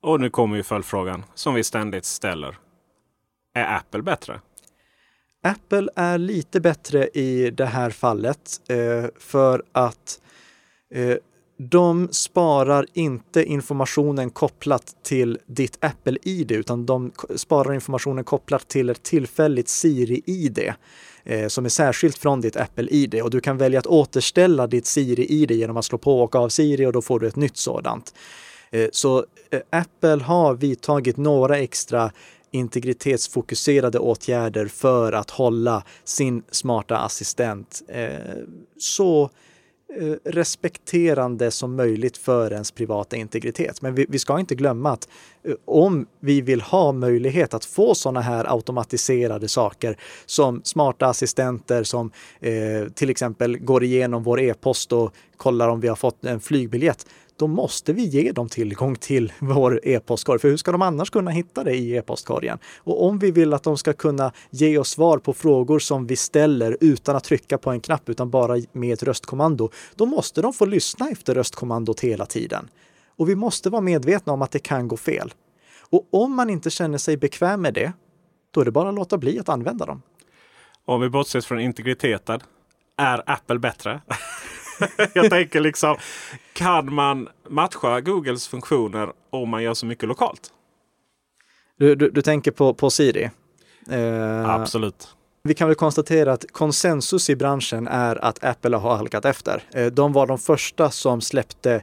[0.03, 2.59] Och nu kommer ju följdfrågan som vi ständigt ställer.
[3.55, 4.41] Är Apple bättre?
[5.43, 10.21] Apple är lite bättre i det här fallet eh, för att
[10.95, 11.17] eh,
[11.59, 19.03] de sparar inte informationen kopplat till ditt Apple-id, utan de sparar informationen kopplat till ett
[19.03, 20.73] tillfälligt Siri-id
[21.25, 23.23] eh, som är särskilt från ditt Apple-id.
[23.23, 26.87] Och du kan välja att återställa ditt Siri-id genom att slå på och av Siri
[26.87, 28.15] och då får du ett nytt sådant.
[28.71, 32.11] Eh, så eh, Apple har vidtagit några extra
[32.51, 38.11] integritetsfokuserade åtgärder för att hålla sin smarta assistent eh,
[38.79, 39.31] så
[39.95, 43.83] Eh, respekterande som möjligt för ens privata integritet.
[43.83, 45.09] Men vi, vi, ska inte glömma att
[45.45, 51.83] eh, om vi vill ha möjlighet att få sådana här automatiserade saker som smarta assistenter
[51.83, 52.11] som
[52.41, 57.07] eh, till exempel går igenom vår e-post och kollar om vi har fått en flygbiljett,
[57.39, 60.39] då måste vi ge dem tillgång till vår e-postkorg.
[60.39, 62.59] För hur ska de annars kunna hitta det i e-postkorgen?
[62.79, 66.17] Och om vi vill att de ska kunna ge oss svar på frågor som vi
[66.17, 70.53] ställer utan att trycka på en knapp, utan bara med ett röstkommando, då måste de
[70.53, 72.69] få lyssna efter röstkommandot hela tiden.
[73.17, 75.35] Och vi måste vara medvetna om att det kan gå fel.
[75.91, 77.93] Och om man inte känner sig bekväm med det,
[78.51, 80.03] då är det bara att låta bli att använda dem.
[80.85, 82.41] Om vi bortser från integriteten,
[82.97, 84.01] är Apple bättre?
[85.15, 85.97] jag tänker liksom,
[86.53, 90.53] kan man matcha Googles funktioner om man gör så mycket lokalt?
[91.79, 93.31] Du, du, du tänker på, på Siri?
[93.91, 95.09] Eh, Absolut.
[95.43, 99.63] Vi kan väl konstatera att konsensus i branschen är att Apple har halkat efter.
[99.73, 101.83] Eh, de var de första som släppte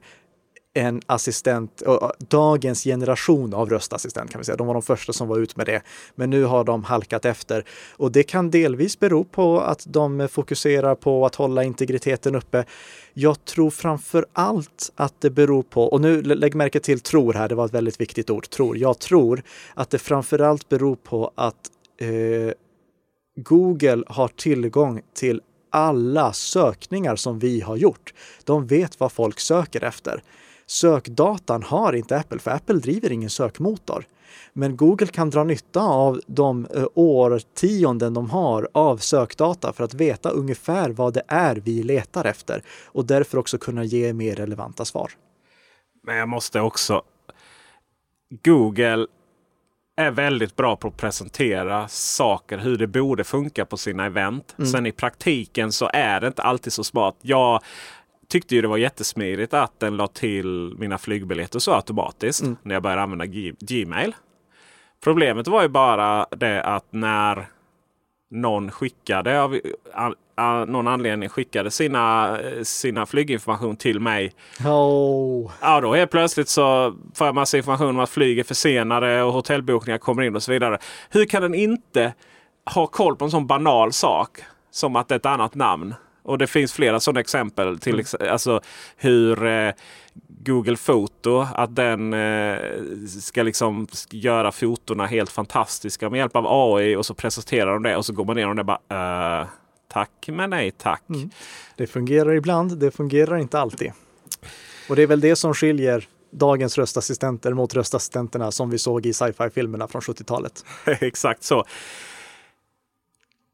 [0.74, 1.84] en assistent,
[2.18, 4.56] dagens generation av röstassistent kan vi säga.
[4.56, 5.82] De var de första som var ut med det.
[6.16, 7.66] Men nu har de halkat efter.
[7.92, 12.66] Och det kan delvis bero på att de fokuserar på att hålla integriteten uppe.
[13.14, 17.50] Jag tror framför allt att det beror på, och nu lägg märke till tror här,
[17.50, 18.78] det var ett väldigt viktigt ord, tror.
[18.78, 19.44] Jag tror
[19.74, 22.54] att det framför allt beror på att eh,
[23.36, 28.14] Google har tillgång till alla sökningar som vi har gjort.
[28.44, 30.24] De vet vad folk söker efter.
[30.74, 34.06] Sökdatan har inte Apple, för Apple driver ingen sökmotor.
[34.54, 39.94] Men Google kan dra nytta av de eh, årtionden de har av sökdata för att
[39.94, 44.86] veta ungefär vad det är vi letar efter och därför också kunna ge mer relevanta
[44.86, 45.12] svar.
[46.04, 47.02] Men jag måste också...
[48.44, 49.08] Google
[49.96, 54.56] är väldigt bra på att presentera saker hur det borde funka på sina event.
[54.58, 54.70] Mm.
[54.70, 57.16] Sen i praktiken så är det inte alltid så smart.
[57.22, 57.62] Jag
[58.34, 62.56] tyckte ju det var jättesmidigt att den la till mina flygbiljetter så automatiskt mm.
[62.64, 64.16] när jag började använda G Gmail.
[65.04, 67.48] Problemet var ju bara det att när
[68.32, 69.60] någon skickade av
[70.68, 74.34] någon anledning skickade sina, sina flyginformation till mig.
[74.66, 75.52] Oh.
[75.62, 79.34] Ja, då helt plötsligt så får jag massa information om att flyg är försenade och
[79.34, 80.78] hotellbokningar kommer in och så vidare.
[81.10, 82.14] Hur kan den inte
[82.74, 84.40] ha koll på en sån banal sak
[84.72, 85.94] som att det är ett annat namn?
[86.24, 87.80] Och det finns flera sådana exempel.
[87.80, 88.32] till mm.
[88.32, 88.62] alltså
[88.98, 89.72] hur eh,
[90.46, 92.58] Google Foto, att den eh,
[93.08, 97.98] ska liksom göra fotona helt fantastiska med hjälp av AI och så presenterar de det
[97.98, 99.48] och så går man ner och det bara uh,
[99.88, 101.04] tack men nej tack.
[101.10, 101.30] Mm.
[101.78, 103.92] Det fungerar ibland, det fungerar inte alltid.
[104.90, 109.14] Och det är väl det som skiljer dagens röstassistenter mot röstassistenterna som vi såg i
[109.14, 110.66] sci-fi filmerna från 70-talet.
[110.86, 111.66] Exakt så.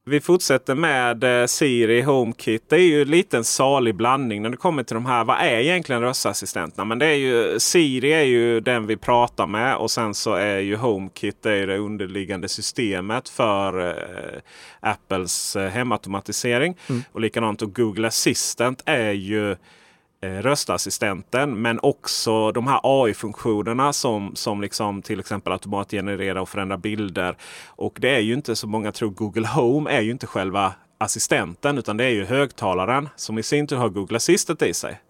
[0.10, 2.70] Vi fortsätter med eh, Siri HomeKit.
[2.70, 5.24] Det är ju lite en salig blandning när det kommer till de här.
[5.24, 6.86] Vad är egentligen röstassistenterna?
[6.86, 10.60] Men det är ju Siri är ju den vi pratar med och sen så är
[10.60, 14.40] ju HomeKit det, är det underliggande systemet för eh,
[14.80, 16.78] Apples eh, hemautomatisering.
[16.90, 17.04] Mm.
[17.12, 19.56] Och likadant och Google Assistant är ju
[20.22, 26.78] Eh, röstassistenten men också de här AI-funktionerna som, som liksom till exempel automatgenerera och förändra
[26.78, 27.38] bilder.
[27.68, 31.78] Och det är ju inte så många tror Google Home är ju inte själva assistenten
[31.78, 35.02] utan det är ju högtalaren som i sin tur har Google Assistant i sig.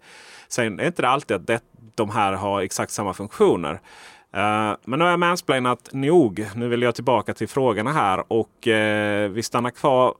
[0.48, 1.60] Sen är inte det alltid att det,
[1.94, 3.72] de här har exakt samma funktioner.
[3.72, 6.46] Uh, men nu har jag mansplainat nog.
[6.54, 8.32] Nu vill jag tillbaka till frågorna här.
[8.32, 10.14] Och uh, vi stannar kvar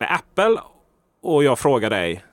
[0.00, 0.60] med Apple.
[1.22, 2.24] Och jag frågar dig.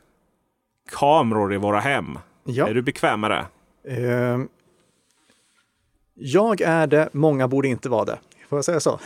[0.91, 2.19] Kameror i våra hem.
[2.43, 2.67] Ja.
[2.67, 3.45] Är du bekväm med det?
[3.97, 4.45] Uh,
[6.13, 8.19] jag är det, många borde inte vara det.
[8.49, 8.99] Får jag säga så?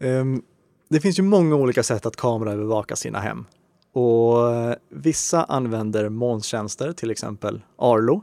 [0.00, 0.42] um,
[0.88, 3.44] det finns ju många olika sätt att kameraövervaka sina hem.
[3.92, 8.22] Och eh, vissa använder molntjänster, till exempel Arlo.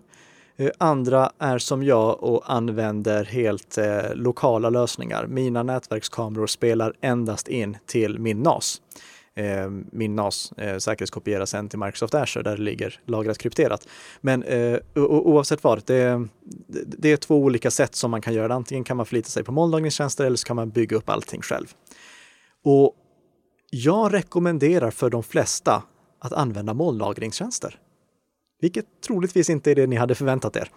[0.58, 5.28] Eh, andra är som jag och använder helt eh, lokala lösningar.
[5.28, 8.82] Mina nätverkskameror spelar endast in till min NAS.
[9.38, 13.88] Eh, min NAS eh, säkerhetskopieras sen till Microsoft Azure där det ligger lagrat krypterat.
[14.22, 16.28] Men eh, oavsett vad, det,
[16.86, 18.54] det, är två olika sätt som man kan göra det.
[18.54, 21.74] Antingen kan man förlita sig på molnlagringstjänster eller så kan man bygga upp allting själv.
[22.64, 22.96] Och
[23.70, 25.84] jag rekommenderar för de flesta
[26.20, 27.80] att använda molnlagringstjänster.
[28.62, 30.70] Vilket troligtvis inte är det ni hade förväntat er.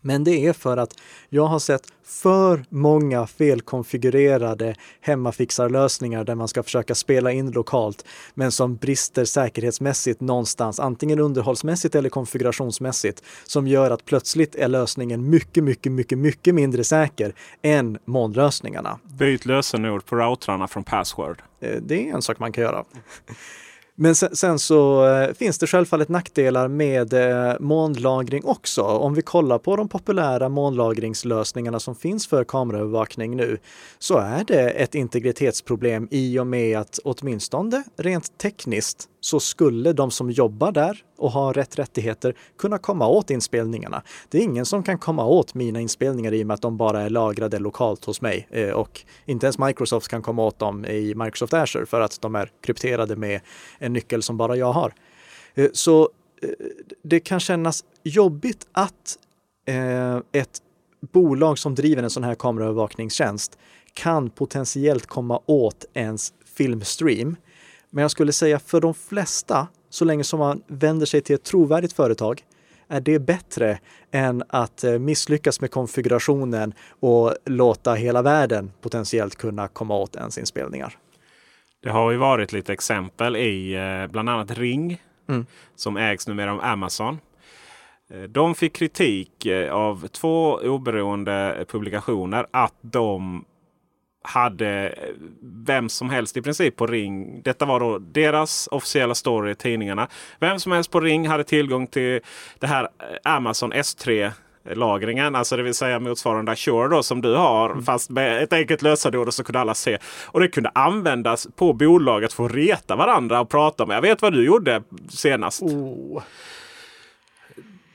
[0.00, 0.94] Men det är för att
[1.28, 8.52] jag har sett för många felkonfigurerade hemmafixarlösningar där man ska försöka spela in lokalt, men
[8.52, 15.64] som brister säkerhetsmässigt någonstans, antingen underhållsmässigt eller konfigurationsmässigt, som gör att plötsligt är lösningen mycket,
[15.64, 18.98] mycket, mycket, mycket mindre säker än molnlösningarna.
[19.04, 21.42] Byt lösenord på routrarna från Password.
[21.60, 22.84] Eh, det är en sak man kan göra.
[24.02, 28.82] Men sen, sen så eh, finns det självfallet nackdelar med eh, molnlagring också.
[28.82, 33.58] Om vi kollar på de populära molnlagringslösningarna som finns för kameraövervakning nu
[33.98, 40.10] så är det ett integritetsproblem i och med att åtminstone rent tekniskt så skulle de
[40.10, 44.02] som jobbar där och har rätt rättigheter kunna komma åt inspelningarna.
[44.28, 47.02] Det är ingen som kan komma åt mina inspelningar i och med att de bara
[47.02, 51.14] är lagrade lokalt hos mig eh, och inte ens Microsoft kan komma åt dem i
[51.14, 53.40] Microsoft Azure för att de är krypterade med
[53.78, 54.94] en nyckel som bara jag har.
[55.54, 56.08] Eh, så
[56.42, 56.48] eh,
[57.02, 59.16] det kan kännas jobbigt att
[60.32, 60.62] ett
[61.12, 63.58] bolag som driver en sån här kameraövervakningstjänst
[63.94, 67.36] kan potentiellt komma åt ens filmstream
[67.90, 71.44] men jag skulle säga för de flesta, så länge som man vänder sig till ett
[71.44, 72.44] trovärdigt företag,
[72.88, 73.78] är det bättre
[74.10, 80.38] än att eh, misslyckas med konfigurationen och låta hela världen potentiellt kunna komma åt ens
[80.38, 80.96] inspelningar.
[81.82, 85.46] Det har ju varit lite exempel i eh, bland annat Ring mm.
[85.76, 87.18] som ägs numera av Amazon.
[88.10, 93.44] Eh, de fick kritik av två oberoende publikationer att de
[94.22, 94.94] hade
[95.42, 97.42] vem som helst i princip på Ring.
[97.42, 100.08] Detta var då deras officiella story i tidningarna.
[100.38, 102.20] Vem som helst på Ring hade tillgång till
[102.58, 104.32] det här eh, Amazon S3
[104.64, 107.70] lagringen, alltså det vill säga motsvarande Azure då, som du har.
[107.70, 107.84] Mm.
[107.84, 109.98] Fast med ett enkelt lösenord så kunde alla se.
[110.26, 113.96] Och det kunde användas på bolaget för att reta varandra och prata med.
[113.96, 115.62] Jag vet vad du gjorde senast.
[115.62, 116.22] Oh.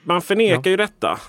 [0.04, 0.70] Man förnekar ja.
[0.70, 1.20] ju detta.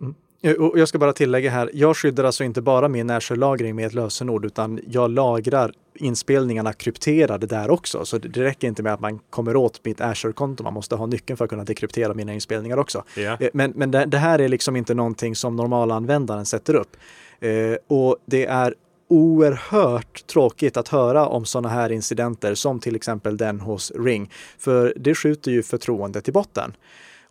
[0.00, 0.14] Mm.
[0.42, 3.86] Eh, och jag ska bara tillägga här, jag skyddar alltså inte bara min Azure-lagring med
[3.86, 8.04] ett lösenord, utan jag lagrar inspelningarna krypterade där också.
[8.04, 11.36] Så det räcker inte med att man kommer åt mitt Azure-konto, man måste ha nyckeln
[11.36, 13.04] för att kunna dekryptera mina inspelningar också.
[13.16, 13.42] Yeah.
[13.52, 16.96] Men, men det, det, här är liksom inte någonting som normalanvändaren sätter upp.
[17.40, 18.74] Eh, och det är
[19.08, 24.30] oerhört tråkigt att höra om sådana här incidenter som till exempel den hos Ring.
[24.58, 26.72] För det skjuter ju förtroendet i botten.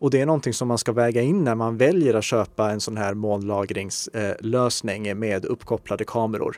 [0.01, 2.79] Och det är någonting som man ska väga in när man väljer att köpa en
[2.79, 6.57] sån här molnlagringslösning med uppkopplade kameror.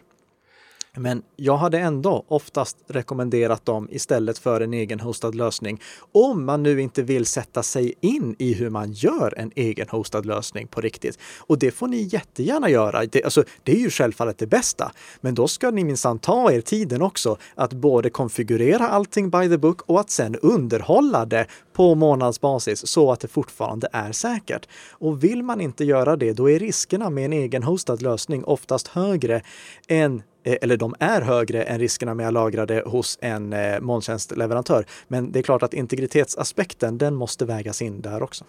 [0.98, 5.82] Men jag hade ändå oftast rekommenderat dem istället för en egen hostad lösning.
[6.12, 10.26] Om man nu inte vill sätta sig in i hur man gör en egen hostad
[10.26, 11.20] lösning på riktigt.
[11.40, 13.06] Och det får ni jättegärna göra.
[13.06, 14.92] Det, alltså, det är ju självfallet det bästa.
[15.22, 19.58] Men då ska ni minsann ta er tiden också att både konfigurera allting by the
[19.58, 24.68] book och att sen underhålla det på månadsbasis så att det fortfarande är säkert.
[24.92, 28.88] Och vill man inte göra det, då är riskerna med en egen hostad lösning oftast
[28.88, 29.42] högre
[29.88, 33.80] än Eh, eller de är högre än riskerna med att lagra det hos en eh,
[33.80, 34.86] molntjänstleverantör.
[35.08, 38.46] Men det är klart att integritetsaspekten, den måste vägas in där också.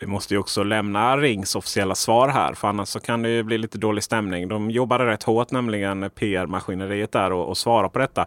[0.00, 3.42] Vi måste ju också lämna Rings officiella svar här, för annars så kan det ju
[3.42, 4.48] bli lite dålig stämning.
[4.48, 8.26] De jobbade rätt hårt, nämligen PR-maskineriet där och, och svara på detta.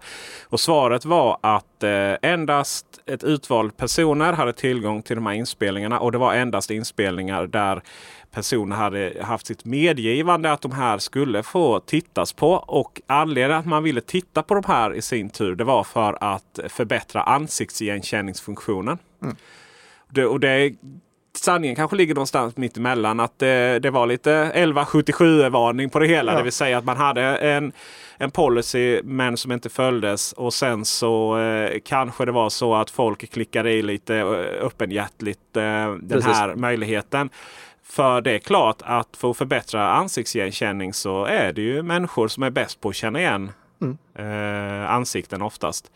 [0.49, 5.99] Och svaret var att eh, endast ett utvald personer hade tillgång till de här inspelningarna
[5.99, 7.82] och det var endast inspelningar där
[8.32, 12.52] personer hade haft sitt medgivande att de här skulle få tittas på.
[12.54, 16.18] Och anledningen att man ville titta på de här i sin tur det var för
[16.24, 18.98] att förbättra ansiktsigenkänningsfunktionen.
[19.22, 19.36] Mm.
[20.10, 20.76] Det, och det
[21.38, 23.20] sanningen kanske ligger någonstans mitt emellan.
[23.20, 26.32] Att det, det var lite 1177-varning på det hela.
[26.32, 26.38] Ja.
[26.38, 27.72] Det vill säga att man hade en,
[28.18, 30.34] en policy men som inte följdes.
[30.34, 35.58] Och sen så eh, kanske det var så att folk klickade i lite eh, öppenhjärtligt
[35.58, 37.30] eh, den här möjligheten.
[37.90, 42.44] För det är klart att för att förbättra ansiktsigenkänning så är det ju människor som
[42.44, 43.52] är bäst på att känna igen
[44.16, 45.92] eh, ansikten oftast.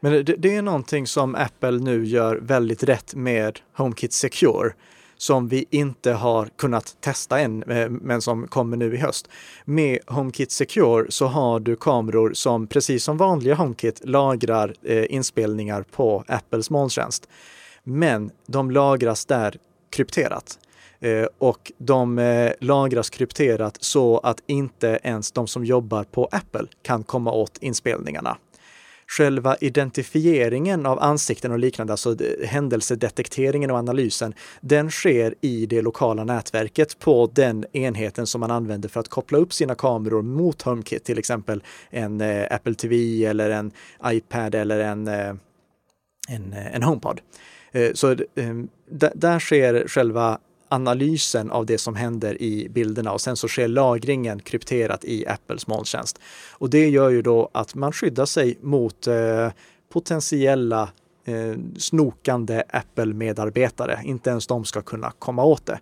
[0.00, 4.72] Men det, det är någonting som Apple nu gör väldigt rätt med HomeKit Secure
[5.16, 9.28] som vi inte har kunnat testa än, eh, men som kommer nu i höst.
[9.64, 15.82] Med HomeKit Secure så har du kameror som precis som vanliga HomeKit lagrar eh, inspelningar
[15.82, 17.28] på Apples molntjänst.
[17.84, 19.56] Men de lagras där
[19.90, 20.58] krypterat.
[21.02, 26.66] Eh, och de eh, lagras krypterat så att inte ens de som jobbar på Apple
[26.82, 28.36] kan komma åt inspelningarna
[29.06, 35.82] själva identifieringen av ansikten och liknande, alltså eh, händelsedetekteringen och analysen, den sker i det
[35.82, 40.62] lokala nätverket på den enheten som man använder för att koppla upp sina kameror mot
[40.62, 43.70] HomeKit, till exempel en Apple TV eller en
[44.06, 47.20] iPad eller en, en, en HomePod.
[47.94, 48.16] Så
[49.14, 50.38] där sker själva
[50.72, 55.66] analysen av det som händer i bilderna och sen så sker lagringen krypterat i Apples
[55.66, 56.18] molntjänst.
[56.52, 59.48] Och det gör ju då att man skyddar sig mot eh,
[59.92, 60.88] potentiella
[61.24, 64.00] eh, snokande Apple-medarbetare.
[64.04, 65.80] Inte ens de ska kunna komma åt det.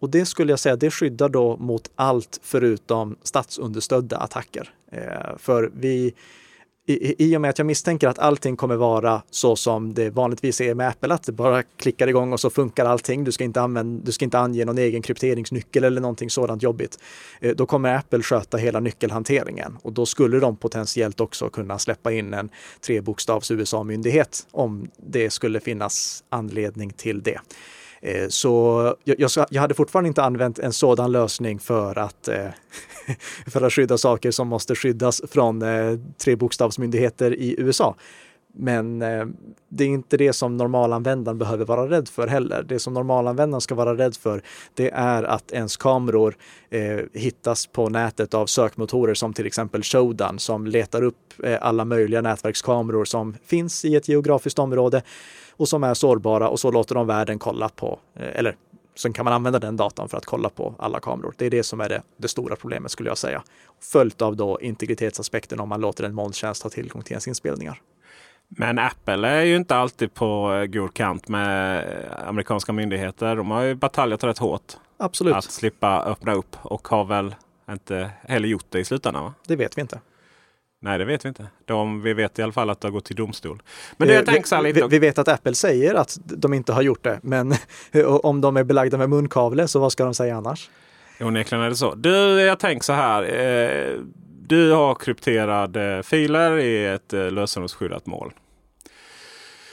[0.00, 4.70] Och det skulle jag säga, det skyddar då mot allt förutom statsunderstödda attacker.
[4.92, 6.14] Eh, för vi
[6.88, 10.60] i, i och med att jag misstänker att allting kommer vara så som det vanligtvis
[10.60, 13.24] är med Apple, att det bara klickar igång och så funkar allting.
[13.24, 16.98] Du ska inte, använda, du ska inte ange någon egen krypteringsnyckel eller någonting sådant jobbigt.
[17.40, 22.12] Eh, då kommer Apple sköta hela nyckelhanteringen och då skulle de potentiellt också kunna släppa
[22.12, 22.48] in en
[22.86, 27.38] trebokstavs USA-myndighet om det skulle finnas anledning till det.
[28.02, 32.46] Eh, så jag, jag, hade fortfarande inte använt en sådan lösning för att, eh,
[33.46, 37.96] för att skydda saker som måste skyddas från eh, trebokstavsmyndigheter i USA.
[38.54, 38.98] Men
[39.68, 42.62] det är inte det som normalanvändaren behöver vara rädd för heller.
[42.62, 44.42] Det som normalanvändaren ska vara rädd för,
[44.74, 46.36] det är att ens kameror
[46.70, 51.84] eh, hittas på nätet av sökmotorer som till exempel Shodan som letar upp eh, alla
[51.84, 55.02] möjliga nätverkskameror som finns i ett geografiskt område
[55.58, 58.56] och som är sårbara och så låter de världen kolla på, eh, eller
[58.94, 61.34] sen kan man använda den datan för att kolla på alla kameror.
[61.36, 63.42] Det är det som är det, det stora problemet skulle jag säga.
[63.80, 67.80] Följt av då integritetsaspekten om man låter en molntjänst ha tillgång till ens inspelningar.
[68.48, 71.84] Men Apple är ju inte alltid på eh, god kant med
[72.26, 73.36] amerikanska myndigheter.
[73.36, 74.72] De har ju bataljat rätt hårt.
[74.96, 75.34] Absolut.
[75.34, 77.34] Att slippa öppna upp och har väl
[77.70, 79.24] inte heller gjort det i slutändan.
[79.24, 79.34] Va?
[79.46, 80.00] Det vet vi inte.
[80.80, 81.46] Nej, det vet vi inte.
[81.64, 83.62] De, vi vet i alla fall att det har gått till domstol.
[83.96, 84.86] Men det eh, vi, lite...
[84.86, 87.54] vi, vet att Apple säger att de inte har gjort det, men
[88.22, 90.70] om de är belagda med munkavle, så vad ska de säga annars?
[91.20, 91.94] Onekligen är det så.
[91.94, 93.22] Du, jag tänker så här.
[93.22, 94.00] Eh,
[94.46, 98.32] du har krypterade filer i ett eh, lösenordsskyddat mål.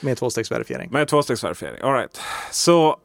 [0.00, 0.90] Med tvåstegsverifiering.
[0.90, 2.20] Med tvåstegsverifiering, all right.
[2.50, 2.96] Så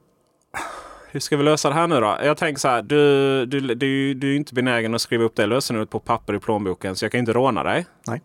[1.12, 2.18] hur ska vi lösa det här nu då?
[2.24, 2.82] Jag tänker så här.
[2.82, 6.40] Du, du, du, du är inte benägen att skriva upp det lösenordet på papper i
[6.40, 7.86] plånboken så jag kan inte råna dig.
[8.08, 8.22] Nej.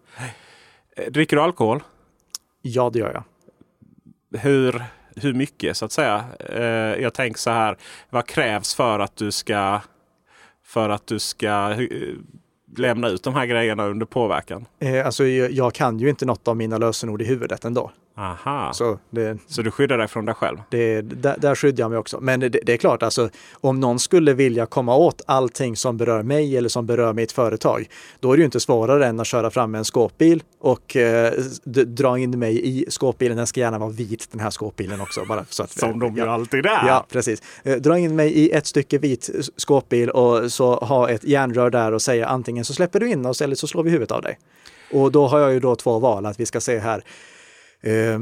[0.97, 1.82] Eh, dricker du alkohol?
[2.62, 3.24] Ja, det gör jag.
[4.41, 4.84] Hur,
[5.16, 6.24] hur mycket så att säga?
[6.39, 7.76] Eh, jag tänker så här.
[8.11, 9.80] Vad krävs för att du ska
[10.64, 11.89] för att du ska eh,
[12.76, 14.66] lämna ut de här grejerna under påverkan?
[15.05, 17.91] alltså, jag kan ju inte något av mina lösenord i huvudet ändå.
[18.18, 18.72] Aha.
[18.72, 20.58] Så, det, så du skyddar dig från dig själv?
[20.70, 22.20] Det, där, där skyddar jag mig också.
[22.20, 26.22] Men det, det, är klart, alltså, om någon skulle vilja komma åt allting som berör
[26.22, 27.88] mig eller som berör mitt företag,
[28.20, 31.32] då är det ju inte svårare än att köra fram en skåpbil och eh,
[31.86, 33.36] dra in mig i skåpbilen.
[33.36, 35.24] Den ska gärna vara vit, den här skåpbilen också.
[35.24, 36.86] Bara så att, som de ju alltid är!
[36.86, 37.42] Ja, precis.
[37.64, 41.92] Eh, dra in mig i ett stycke vit skåpbil och så ha ett järnrör där
[41.92, 44.38] och säga antingen så släpper du in oss eller så slår vi huvudet av dig.
[44.92, 47.04] Och då har jag ju då två val, att vi ska se här
[47.87, 48.20] Eh,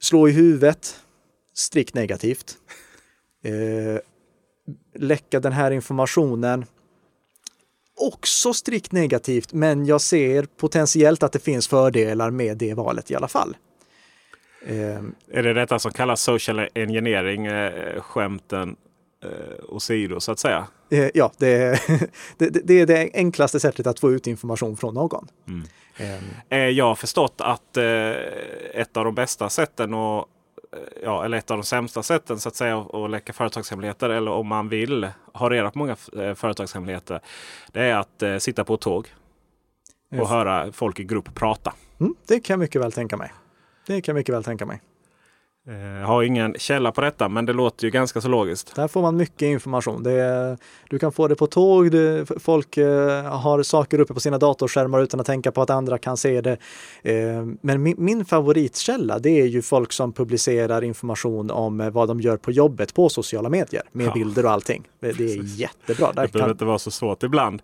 [0.00, 1.00] slå i huvudet,
[1.54, 2.56] strikt negativt.
[3.44, 4.00] Eh,
[4.94, 6.64] läcka den här informationen,
[7.96, 13.14] också strikt negativt, men jag ser potentiellt att det finns fördelar med det valet i
[13.14, 13.56] alla fall.
[14.66, 18.76] Eh, är det detta som kallas social engineering, eh, skämten
[19.24, 20.66] eh, åsido så att säga?
[20.90, 21.80] Eh, ja, det,
[22.38, 25.28] det, det, är det enklaste sättet att få ut information från någon.
[25.48, 25.62] Mm.
[26.00, 26.58] Um.
[26.74, 28.10] Jag har förstått att eh,
[28.74, 30.28] ett av de bästa sätten och
[30.72, 34.30] eh, ja, eller ett av de sämsta sätten så att säga att läcka företagshemligheter eller
[34.30, 35.96] om man vill ha reda på många
[36.34, 37.20] företagshemligheter.
[37.72, 39.08] Det är att sitta på ett tåg
[40.10, 40.28] och yes.
[40.28, 41.74] höra folk i grupp prata.
[42.00, 43.32] Mm, det kan jag mycket väl tänka mig.
[43.86, 44.80] Det kan jag mycket väl tänka mig.
[45.66, 48.76] Jag har ingen källa på detta, men det låter ju ganska så logiskt.
[48.76, 50.06] Där får man mycket information.
[50.06, 50.58] Är,
[50.90, 55.02] du kan få det på tåg, det, folk eh, har saker uppe på sina datorskärmar
[55.02, 56.56] utan att tänka på att andra kan se det.
[57.02, 57.16] Eh,
[57.60, 62.20] men min, min, favoritkälla, det är ju folk som publicerar information om eh, vad de
[62.20, 64.12] gör på jobbet på sociala medier med ja.
[64.12, 64.88] bilder och allting.
[65.00, 66.12] Det, det är jättebra.
[66.12, 67.62] Där det behöver inte vara så svårt ibland.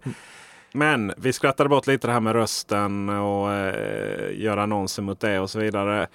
[0.72, 5.40] Men vi skrattade bort lite det här med rösten och eh, göra annonser mot det
[5.40, 6.06] och så vidare.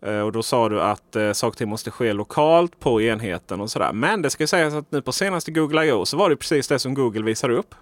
[0.00, 3.60] Eh, och då sa du att eh, saker och ting måste ske lokalt på enheten
[3.60, 3.92] och sådär.
[3.92, 6.06] Men det ska sägas att nu på senaste Google I.O.
[6.06, 7.74] så var det precis det som Google visar upp.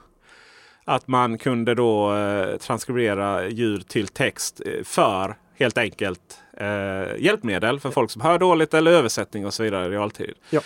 [0.84, 7.80] Att man kunde då eh, transkribera ljud till text eh, för helt enkelt eh, hjälpmedel
[7.80, 10.34] för folk som hör dåligt eller översättning och så vidare i realtid.
[10.50, 10.60] Ja.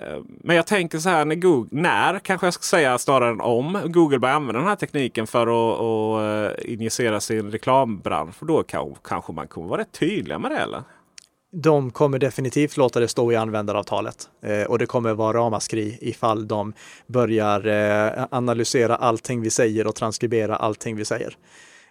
[0.00, 3.40] Eh, men jag tänker så här, när, Google, när kanske jag ska säga snarare än
[3.40, 8.34] om Google börjar använda den här tekniken för att, att eh, injicera sin reklambransch.
[8.40, 8.62] Då
[9.02, 10.82] kanske man kommer vara rätt tydliga med det eller?
[11.52, 16.48] De kommer definitivt låta det stå i användaravtalet eh, och det kommer vara ramaskri ifall
[16.48, 16.72] de
[17.06, 21.36] börjar eh, analysera allting vi säger och transkribera allting vi säger.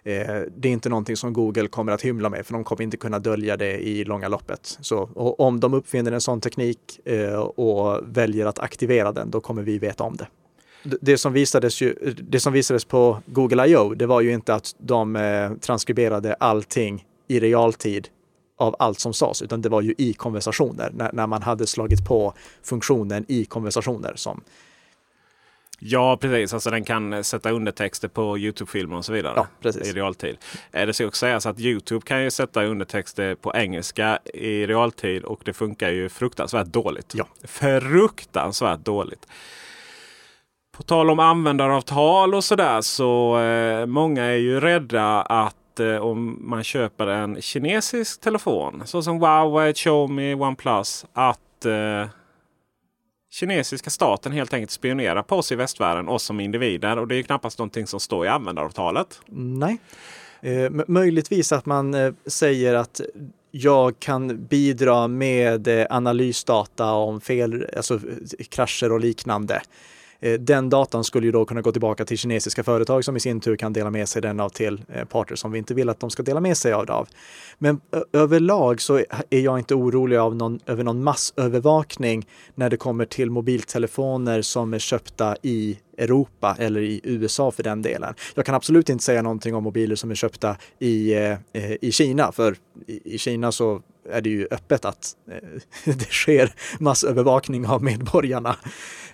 [0.02, 2.96] Eh, det är inte någonting som Google kommer att hymla med, för de kommer inte
[2.96, 4.78] kunna dölja det i långa loppet.
[4.80, 5.04] Så
[5.38, 9.78] om de uppfinner en sån teknik eh, och väljer att aktivera den, då kommer vi
[9.78, 10.26] veta om det.
[11.00, 13.94] Det som, visades ju, det som visades på Google I.O.
[13.94, 18.08] det var ju inte att de eh, transkriberade allting i realtid
[18.56, 22.04] av allt som sades, utan det var ju i konversationer, när, när man hade slagit
[22.04, 24.40] på funktionen i konversationer som
[25.82, 26.54] Ja, precis.
[26.54, 29.88] Alltså den kan sätta undertexter på Youtube-filmer och så vidare ja, precis.
[29.88, 30.36] i realtid.
[30.70, 35.40] Det ska också sägas att Youtube kan ju sätta undertexter på engelska i realtid och
[35.44, 37.14] det funkar ju fruktansvärt dåligt.
[37.14, 37.26] Ja.
[37.44, 39.26] Fruktansvärt dåligt.
[40.76, 46.38] På tal om användaravtal och sådär så eh, många är ju rädda att eh, om
[46.40, 52.06] man köper en kinesisk telefon såsom Huawei, Xiaomi, OnePlus att eh,
[53.30, 56.98] kinesiska staten helt enkelt spionerar på oss i västvärlden, oss som individer.
[56.98, 59.20] Och det är knappast någonting som står i användaravtalet.
[59.32, 59.78] Nej.
[60.40, 63.00] Eh, möjligtvis att man eh, säger att
[63.50, 69.62] jag kan bidra med eh, analysdata om fel, alltså eh, krascher och liknande.
[70.20, 73.40] Eh, den datan skulle ju då kunna gå tillbaka till kinesiska företag som i sin
[73.40, 76.00] tur kan dela med sig den av till eh, parter som vi inte vill att
[76.00, 76.86] de ska dela med sig av.
[76.86, 77.06] Det
[77.58, 77.80] Men
[78.12, 78.96] överlag så
[79.30, 84.74] är jag inte orolig av någon, över någon massövervakning när det kommer till mobiltelefoner som
[84.74, 88.14] är köpta i Europa eller i USA för den delen.
[88.34, 91.92] Jag kan absolut inte säga någonting om mobiler som är köpta i, eh, eh i
[91.92, 92.56] Kina, för
[92.86, 95.36] i, i Kina så är det ju öppet att eh,
[95.94, 98.56] det sker massövervakning av medborgarna.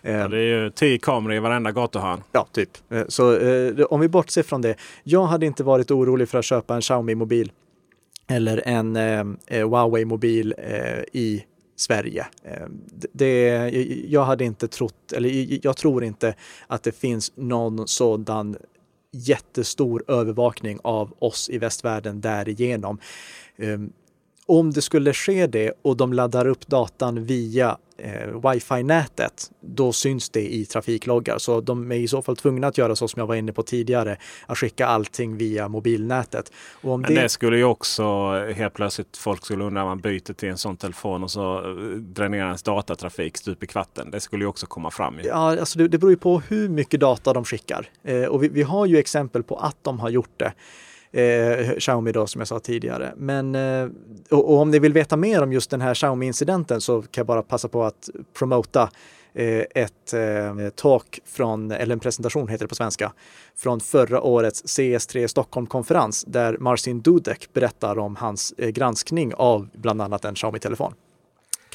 [0.03, 2.23] Ja, eh, det är ju tio kameror i varenda gatuhörn.
[2.33, 2.71] Ja, typ.
[2.93, 3.39] Eh, så
[3.91, 4.75] om vi bortser från det.
[5.03, 7.53] Jag hade inte varit orolig för att köpa en Xiaomi-mobil
[8.29, 8.97] eller en
[9.51, 10.55] Huawei-mobil
[11.13, 11.45] i
[11.77, 12.27] Sverige.
[13.13, 13.71] Det,
[14.09, 16.35] jag hade inte trott, eller jag tror inte
[16.67, 18.57] att det finns någon sådan
[19.13, 22.99] jättestor övervakning av oss i västvärlden därigenom
[24.47, 30.31] om det skulle ske det och de laddar upp datan via eh, wifi-nätet, då syns
[30.31, 31.39] det i trafikloggar.
[31.39, 33.63] Så de är i så fall tvungna att göra så som jag var inne på
[33.63, 34.17] tidigare,
[34.47, 36.53] att skicka allting via mobilnätet.
[36.81, 37.15] Men det...
[37.15, 41.25] det skulle ju också helt plötsligt folk skulle undra man byter till en sån telefon
[41.25, 44.11] och så eh, dränerar ens datatrafik stup i kvatten.
[44.11, 45.19] Det skulle ju också komma fram.
[45.19, 45.27] Ju.
[45.27, 47.91] Ja, alltså det, det beror ju på hur mycket data de skickar.
[48.03, 50.53] Eh, och vi, vi har ju exempel på att de har gjort det
[51.13, 53.13] eh, Xiaomi då som jag sa tidigare.
[53.17, 53.89] Men eh,
[54.31, 57.27] och, och, om ni vill veta mer om just den här Xiaomi-incidenten så kan jag
[57.27, 58.09] bara passa på att
[58.39, 58.91] promota
[59.35, 63.13] eh, ett eh, talk från, eller en presentation heter det på svenska,
[63.57, 70.03] från förra årets CS3 Stockholm-konferens där Marcin Dudek berättar om hans eh, granskning av bland
[70.03, 70.93] annat en Xiaomi-telefon.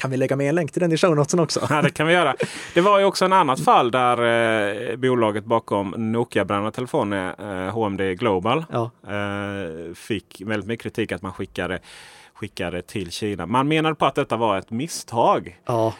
[0.02, 1.66] Kan vi lägga med en länk till den i show notesen också?
[1.70, 2.36] Ja, det kan vi göra.
[2.74, 7.34] Det var ju också en annat fall där eh, bolaget bakom Nokia-brända telefoner,
[7.66, 8.90] eh, HMD Global, ja.
[9.06, 11.78] eh, fick väldigt mycket kritik att man skickade,
[12.34, 13.46] skickade till Kina.
[13.46, 15.60] Man menade på att detta var ett misstag.
[15.64, 15.94] Ja.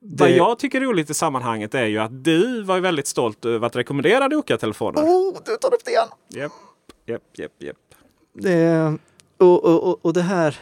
[0.00, 0.24] Det...
[0.24, 3.66] Vad jag tycker är roligt i sammanhanget är ju att du var väldigt stolt över
[3.66, 5.02] att rekommendera Nokia-telefoner.
[5.02, 6.08] Oh, du tar upp det igen!
[6.28, 6.52] Japp,
[7.06, 7.76] japp, japp, japp.
[8.34, 8.96] Det,
[9.38, 10.58] och, och, och det här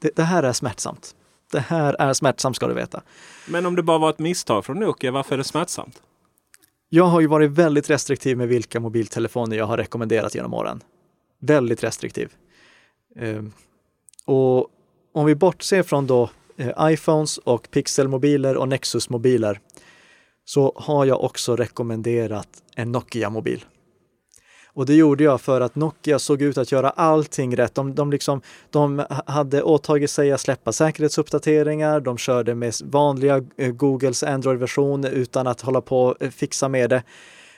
[0.00, 1.14] det, det, här är smärtsamt.
[1.52, 3.02] Det här är smärtsamt ska du veta.
[3.46, 6.02] Men om det bara var ett misstag från Nokia, varför är det smärtsamt?
[6.88, 10.80] Jag har ju varit väldigt restriktiv med vilka mobiltelefoner jag har rekommenderat genom åren.
[11.40, 12.32] Väldigt restriktiv.
[13.20, 13.52] Um,
[14.24, 14.68] och
[15.12, 19.60] om vi bortser från då eh, iPhones och Pixelmobiler och Nexus-mobiler
[20.44, 23.64] så har jag också rekommenderat en Nokia-mobil.
[24.78, 27.74] Och det gjorde jag för att Nokia såg ut att göra allting rätt.
[27.74, 28.40] De, de, liksom,
[28.70, 32.00] de hade åtagit sig att släppa säkerhetsuppdateringar.
[32.00, 36.90] De körde med vanliga eh, Googles Android-version utan att hålla på och eh, fixa med
[36.90, 37.02] det.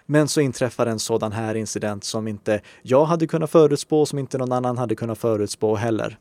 [0.06, 4.38] Men så inträffar en sådan här incident som inte jag hade kunnat förutspå, som inte
[4.38, 6.18] någon annan hade kunnat förutspå heller.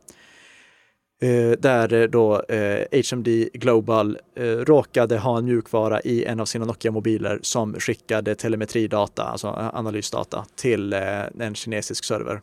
[1.22, 6.46] Eh, där eh, då eh, HMD Global eh, råkade ha en mjukvara i en av
[6.46, 12.42] sina Nokia-mobiler som skickade telemetridata, alltså eh, analysdata, till eh, en kinesisk server.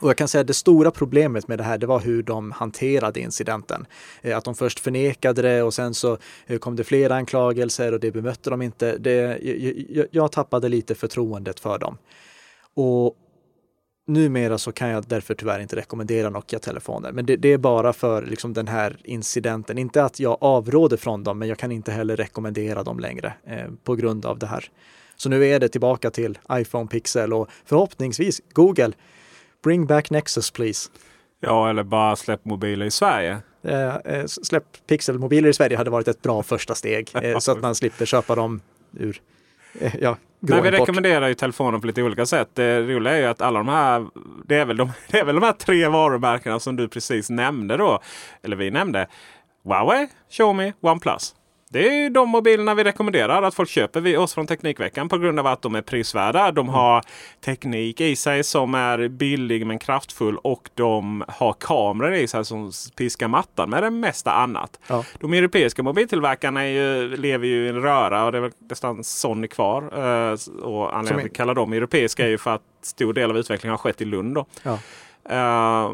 [0.00, 2.52] Och jag kan säga att det stora problemet med det här, det var hur de
[2.52, 3.86] hanterade incidenten.
[4.34, 6.18] Att de först förnekade det och sen så
[6.60, 8.98] kom det flera anklagelser och det bemötte de inte.
[8.98, 9.38] Det,
[9.90, 11.98] jag, jag tappade lite förtroendet för dem.
[12.74, 13.16] Och
[14.06, 17.12] numera så kan jag därför tyvärr inte rekommendera Nokia-telefoner.
[17.12, 19.78] Men det, det, är bara för liksom den här incidenten.
[19.78, 23.66] Inte att jag avråder från dem, men jag kan inte heller rekommendera dem längre eh,
[23.84, 24.70] på grund av det här.
[25.16, 28.92] Så nu är det tillbaka till iPhone Pixel och förhoppningsvis Google
[29.62, 30.90] Bring back Nexus please.
[31.40, 33.38] Ja, eller bara släpp mobiler i Sverige.
[33.62, 37.60] Eh, eh släpp pixelmobiler i Sverige hade varit ett bra första steg eh, så att
[37.60, 38.60] man slipper köpa dem
[38.98, 39.20] ur
[40.00, 42.48] ja, Men vi rekommenderar ju telefoner på lite olika sätt.
[42.54, 44.06] Det roliga är ju att alla de här,
[44.46, 47.76] det är väl de, det är väl de här tre varumärkena som du precis nämnde
[47.76, 48.00] då.
[48.42, 49.06] Eller vi nämnde.
[49.64, 51.34] Huawei, Xiaomi, OnePlus.
[51.72, 55.38] Det är de mobilerna vi rekommenderar att folk köper vid oss från Teknikveckan på grund
[55.38, 56.52] av att de är prisvärda.
[56.52, 57.02] De har
[57.44, 62.72] teknik i sig som är billig men kraftfull och de har kameror i sig som
[62.96, 64.80] piskar mattan med det mesta annat.
[64.86, 65.04] Ja.
[65.20, 69.48] De europeiska mobiltillverkarna ju, lever ju i en röra och det är väl nästan Sony
[69.48, 69.82] kvar.
[69.82, 73.30] Uh, och anledningen till att vi kallar dem europeiska är ju för att stor del
[73.30, 74.38] av utvecklingen har skett i Lund.
[74.62, 74.78] Ja.
[75.30, 75.92] Uh,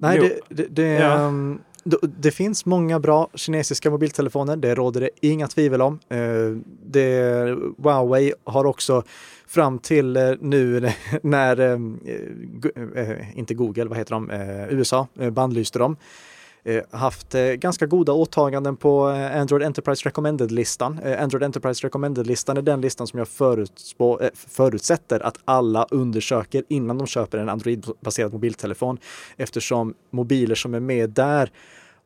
[0.00, 1.14] Nej, det, det, det ja.
[1.14, 1.60] um
[2.02, 5.98] det finns många bra kinesiska mobiltelefoner, det råder det inga tvivel om.
[6.08, 6.18] Eh,
[6.86, 9.02] det, Huawei har också
[9.46, 10.92] fram till eh, nu
[11.22, 14.30] när, eh, inte Google, vad heter de,
[14.70, 15.96] USA bandlyste dem,
[16.68, 21.00] Eh, haft eh, ganska goda åtaganden på eh, Android Enterprise Recommended-listan.
[21.18, 23.28] Android Enterprise Recommended-listan är den listan som jag
[24.48, 28.98] förutsätter att alla undersöker innan de köper en Android-baserad mobiltelefon
[29.36, 31.50] eftersom mobiler som är med där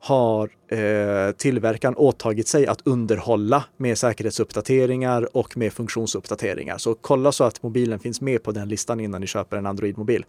[0.04, 6.78] har eh, tillverkaren åtagit sig att underhålla med säkerhetsuppdateringar och med funktionsuppdateringar.
[6.78, 10.24] Så kolla så att mobilen finns med på den listan innan ni köper en Android-mobil.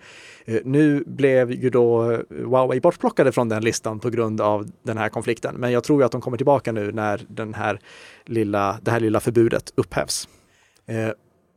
[0.45, 5.09] Eh, nu blev ju då Huawei bortplockade från den listan på grund av den här
[5.09, 5.55] konflikten.
[5.55, 7.79] Men jag tror att de kommer tillbaka nu när den här
[8.25, 10.27] lilla, det här lilla förbudet upphävs.
[10.85, 11.09] Eh,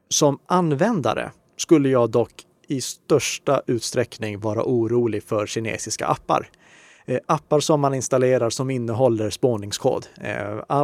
[0.08, 2.32] som användare skulle jag dock
[2.68, 6.50] i största utsträckning vara orolig för kinesiska appar.
[7.06, 10.06] Eh, appar som man installerar som innehåller spårningskod.
[10.20, 10.82] Eh,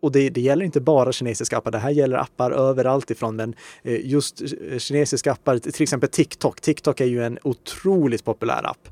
[0.00, 3.54] och det, det, gäller inte bara kinesiska appar, det här gäller appar överallt ifrån, men
[3.82, 4.42] eh, just
[4.78, 6.60] kinesiska appar, till exempel TikTok.
[6.60, 8.88] TikTok är ju en otroligt populär app.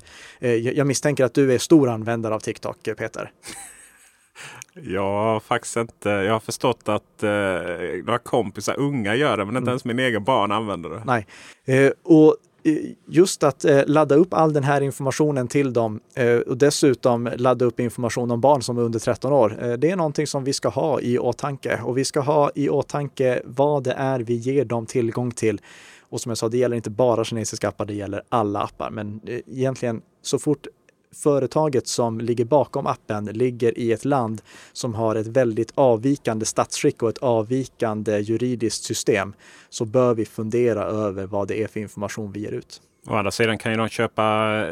[0.73, 3.31] Jag misstänker att du är stor användare av TikTok, Peter.
[4.97, 6.09] Har faktiskt inte.
[6.09, 7.29] Jag har förstått att eh,
[8.05, 9.69] några kompisar unga gör det, men inte mm.
[9.69, 11.03] ens min egen barn använder det.
[11.05, 11.27] Nej,
[11.65, 12.37] eh, och
[13.07, 17.65] just att eh, ladda upp all den här informationen till dem eh, och dessutom ladda
[17.65, 19.57] upp information om barn som är under 13 år.
[19.63, 22.69] Eh, det är någonting som vi ska ha i åtanke och vi ska ha i
[22.69, 25.61] åtanke vad det är vi ger dem tillgång till.
[26.09, 28.89] Och som jag sa, det gäller inte bara kinesiska appar, det gäller alla appar.
[28.89, 30.67] Men egentligen så fort
[31.15, 34.41] företaget som ligger bakom appen ligger i ett land
[34.73, 39.33] som har ett väldigt avvikande statsskick och ett avvikande juridiskt system
[39.69, 42.81] så bör vi fundera över vad det är för information vi ger ut.
[43.07, 44.23] Å andra sidan kan ju de köpa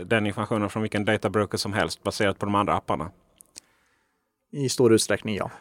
[0.05, 3.11] den informationen från vilken databroker som helst baserat på de andra apparna.
[4.51, 5.51] I stor utsträckning ja.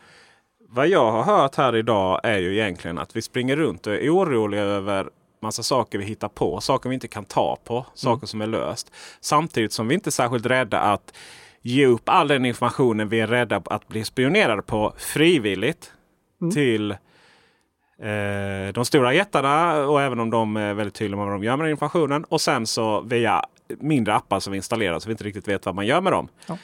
[0.69, 4.17] Vad jag har hört här idag är ju egentligen att vi springer runt och är
[4.17, 5.11] oroliga över
[5.43, 6.61] massa saker vi hittar på.
[6.61, 7.87] Saker vi inte kan ta på.
[7.95, 8.27] Saker mm.
[8.27, 8.93] som är löst.
[9.21, 11.15] Samtidigt som vi inte är särskilt rädda att
[11.63, 15.93] ge upp all den informationen vi är rädda att bli spionerade på frivilligt.
[16.41, 16.55] Mm.
[16.55, 21.45] Till eh, de stora jättarna och även om de är väldigt tydliga med vad de
[21.45, 22.25] gör med informationen.
[22.25, 25.75] Och sen så via mindre appar som vi installerar så vi inte riktigt vet vad
[25.75, 26.29] man gör med dem.
[26.47, 26.59] Ja.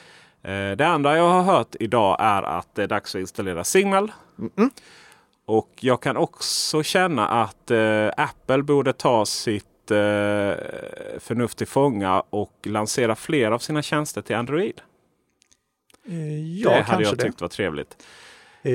[0.49, 4.11] Eh, det andra jag har hört idag är att det är dags att installera Signal.
[4.57, 4.71] Mm
[5.49, 9.97] och jag kan också känna att eh, Apple borde ta sitt eh,
[11.19, 14.81] förnuft till fånga och lansera fler av sina tjänster till Android.
[16.07, 17.23] Eh, ja, det hade jag det.
[17.23, 17.97] tyckt var trevligt.
[18.61, 18.73] Eh,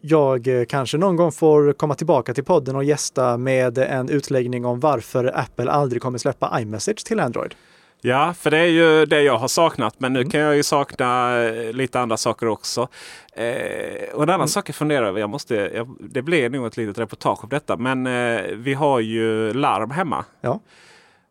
[0.00, 4.64] jag eh, kanske någon gång får komma tillbaka till podden och gästa med en utläggning
[4.64, 7.54] om varför Apple aldrig kommer släppa iMessage till Android.
[8.04, 9.94] Ja, för det är ju det jag har saknat.
[10.00, 10.30] Men nu mm.
[10.30, 12.88] kan jag ju sakna eh, lite andra saker också.
[13.32, 14.48] Eh, och en annan mm.
[14.48, 15.20] sak jag funderar över.
[15.20, 17.76] Jag måste, jag, det blir nog ett litet reportage om detta.
[17.76, 20.24] Men eh, vi har ju larm hemma.
[20.40, 20.60] Ja.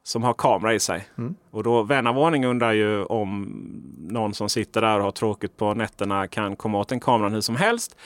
[0.04, 1.08] Som har kamera i sig.
[1.18, 1.36] Mm.
[1.52, 3.48] Och då vän av ordning undrar ju om
[4.10, 7.42] någon som sitter där och har tråkigt på nätterna kan komma åt den kameran hur
[7.42, 7.98] som helst.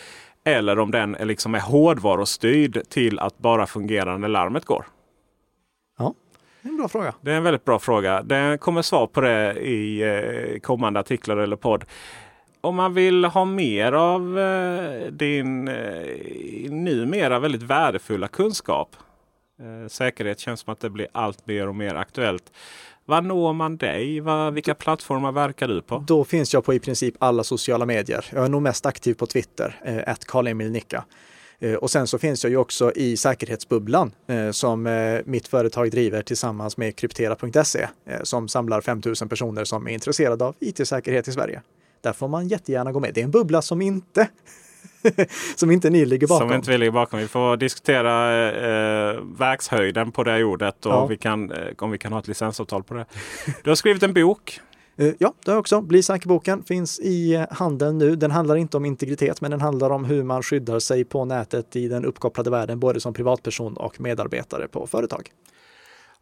[0.44, 4.86] Eller om den liksom är hårdvarustyrd till att bara fungera när larmet går.
[6.66, 7.14] Det är en bra fråga.
[7.22, 8.22] Det är en väldigt bra fråga.
[8.22, 11.86] Det kommer svar på det i eh, kommande artiklar eller podd.
[12.62, 18.96] Om man vill ha mer av eh, din eh, numera väldigt värdefulla kunskap.
[19.90, 22.52] Säkerhet känns som att det blir allt mer och mer aktuellt.
[23.06, 24.20] Var når man dig?
[24.20, 26.04] Var, vilka plattformar verkar du på?
[26.08, 28.26] Då finns jag på i princip alla sociala medier.
[28.34, 31.04] Jag är nog mest aktiv på Twitter, eh, Nicka.
[31.60, 35.92] Eh, och sen så finns jag ju också i säkerhetsbubblan eh, som eh, mitt företag
[35.92, 37.88] driver tillsammans med kryptera.se
[38.24, 41.62] som samlar 5000 personer som är intresserade av IT-säkerhet i Sverige.
[42.02, 43.14] Där får man jättegärna gå med.
[43.14, 44.28] Det är en bubbla som inte
[45.56, 46.50] som inte ni ligger bakom.
[46.50, 47.20] Som inte vi ligger bakom.
[47.20, 51.06] Vi får diskutera eh, verkshöjden på det ordet och ja.
[51.06, 53.06] vi kan, om vi kan ha ett licensavtal på det.
[53.64, 54.60] Du har skrivit en bok.
[54.98, 55.82] Eh, ja, det har jag också.
[55.82, 58.16] Bli säker-boken finns i eh, handeln nu.
[58.16, 61.76] Den handlar inte om integritet, men den handlar om hur man skyddar sig på nätet
[61.76, 65.30] i den uppkopplade världen, både som privatperson och medarbetare på företag.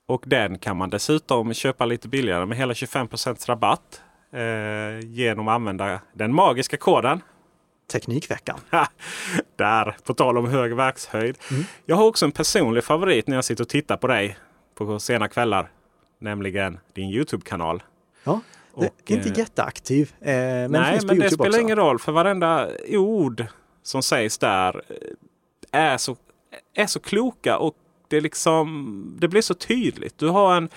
[0.05, 3.07] Och den kan man dessutom köpa lite billigare med hela 25
[3.45, 4.01] rabatt
[4.33, 7.21] eh, genom att använda den magiska koden
[7.91, 8.59] Teknikveckan.
[9.55, 11.37] Där, på tal om hög verkshöjd.
[11.51, 11.63] Mm.
[11.85, 14.37] Jag har också en personlig favorit när jag sitter och tittar på dig
[14.75, 15.71] på sena kvällar.
[16.19, 17.83] Nämligen din Youtube-kanal.
[18.23, 18.39] Ja,
[18.73, 20.13] och, det är inte eh, jätteaktiv.
[20.21, 21.61] Eh, men nej, men det spelar också.
[21.61, 21.99] ingen roll.
[21.99, 23.45] För varenda ord
[23.83, 26.15] som sägs där eh, är så,
[26.73, 27.75] är så kloka och
[28.07, 30.17] det, liksom, det blir så tydligt.
[30.17, 30.69] Du har en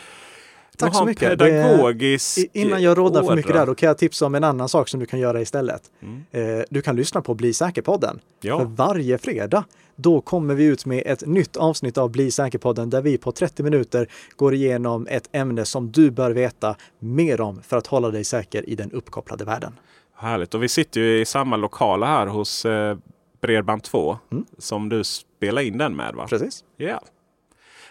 [0.79, 1.39] Tack så mycket.
[1.39, 4.69] Pedagogisk det, innan jag råddar för mycket där, då kan jag tipsa om en annan
[4.69, 5.83] sak som du kan göra istället.
[6.03, 6.59] Mm.
[6.59, 8.21] Eh, du kan lyssna på Bli säker-podden.
[8.41, 8.59] Ja.
[8.59, 9.65] För varje fredag,
[9.97, 13.63] då kommer vi ut med ett nytt avsnitt av Bli säker-podden där vi på 30
[13.63, 18.25] minuter går igenom ett ämne som du bör veta mer om för att hålla dig
[18.25, 19.73] säker i den uppkopplade världen.
[20.17, 20.55] Härligt!
[20.55, 22.97] Och vi sitter ju i samma lokala här hos eh,
[23.43, 24.45] Bredband2 mm.
[24.59, 26.15] som du spelar in den med.
[26.15, 26.27] va?
[26.29, 26.65] Precis.
[26.77, 26.87] Ja.
[26.87, 27.01] Yeah.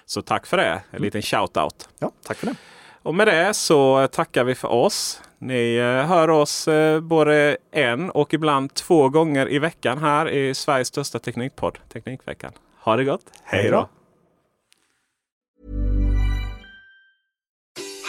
[0.06, 0.84] Så tack för det!
[0.92, 1.90] En liten shout-out.
[2.00, 2.56] Ja, tack för det!
[3.06, 5.22] Och med det så tackar vi för oss.
[5.38, 10.54] Ni eh, hör oss eh, både en och ibland två gånger i veckan här i
[10.54, 12.52] Sveriges största teknikpodd, Teknikveckan.
[12.80, 13.22] Ha det gott!
[13.44, 13.90] Hej då!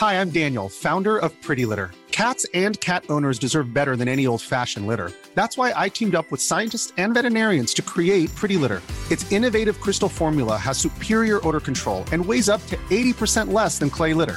[0.00, 1.90] Hi, I'm Daniel, founder of Pretty Litter.
[2.10, 5.10] Cats and cat owners deserve better than any old-fashioned litter.
[5.34, 8.80] That's why I teamed up with scientists and veterinarians to create Pretty Litter.
[9.10, 13.90] Its innovative crystal formula has superior odor control and weighs up to 80% less than
[13.90, 14.36] clay litter.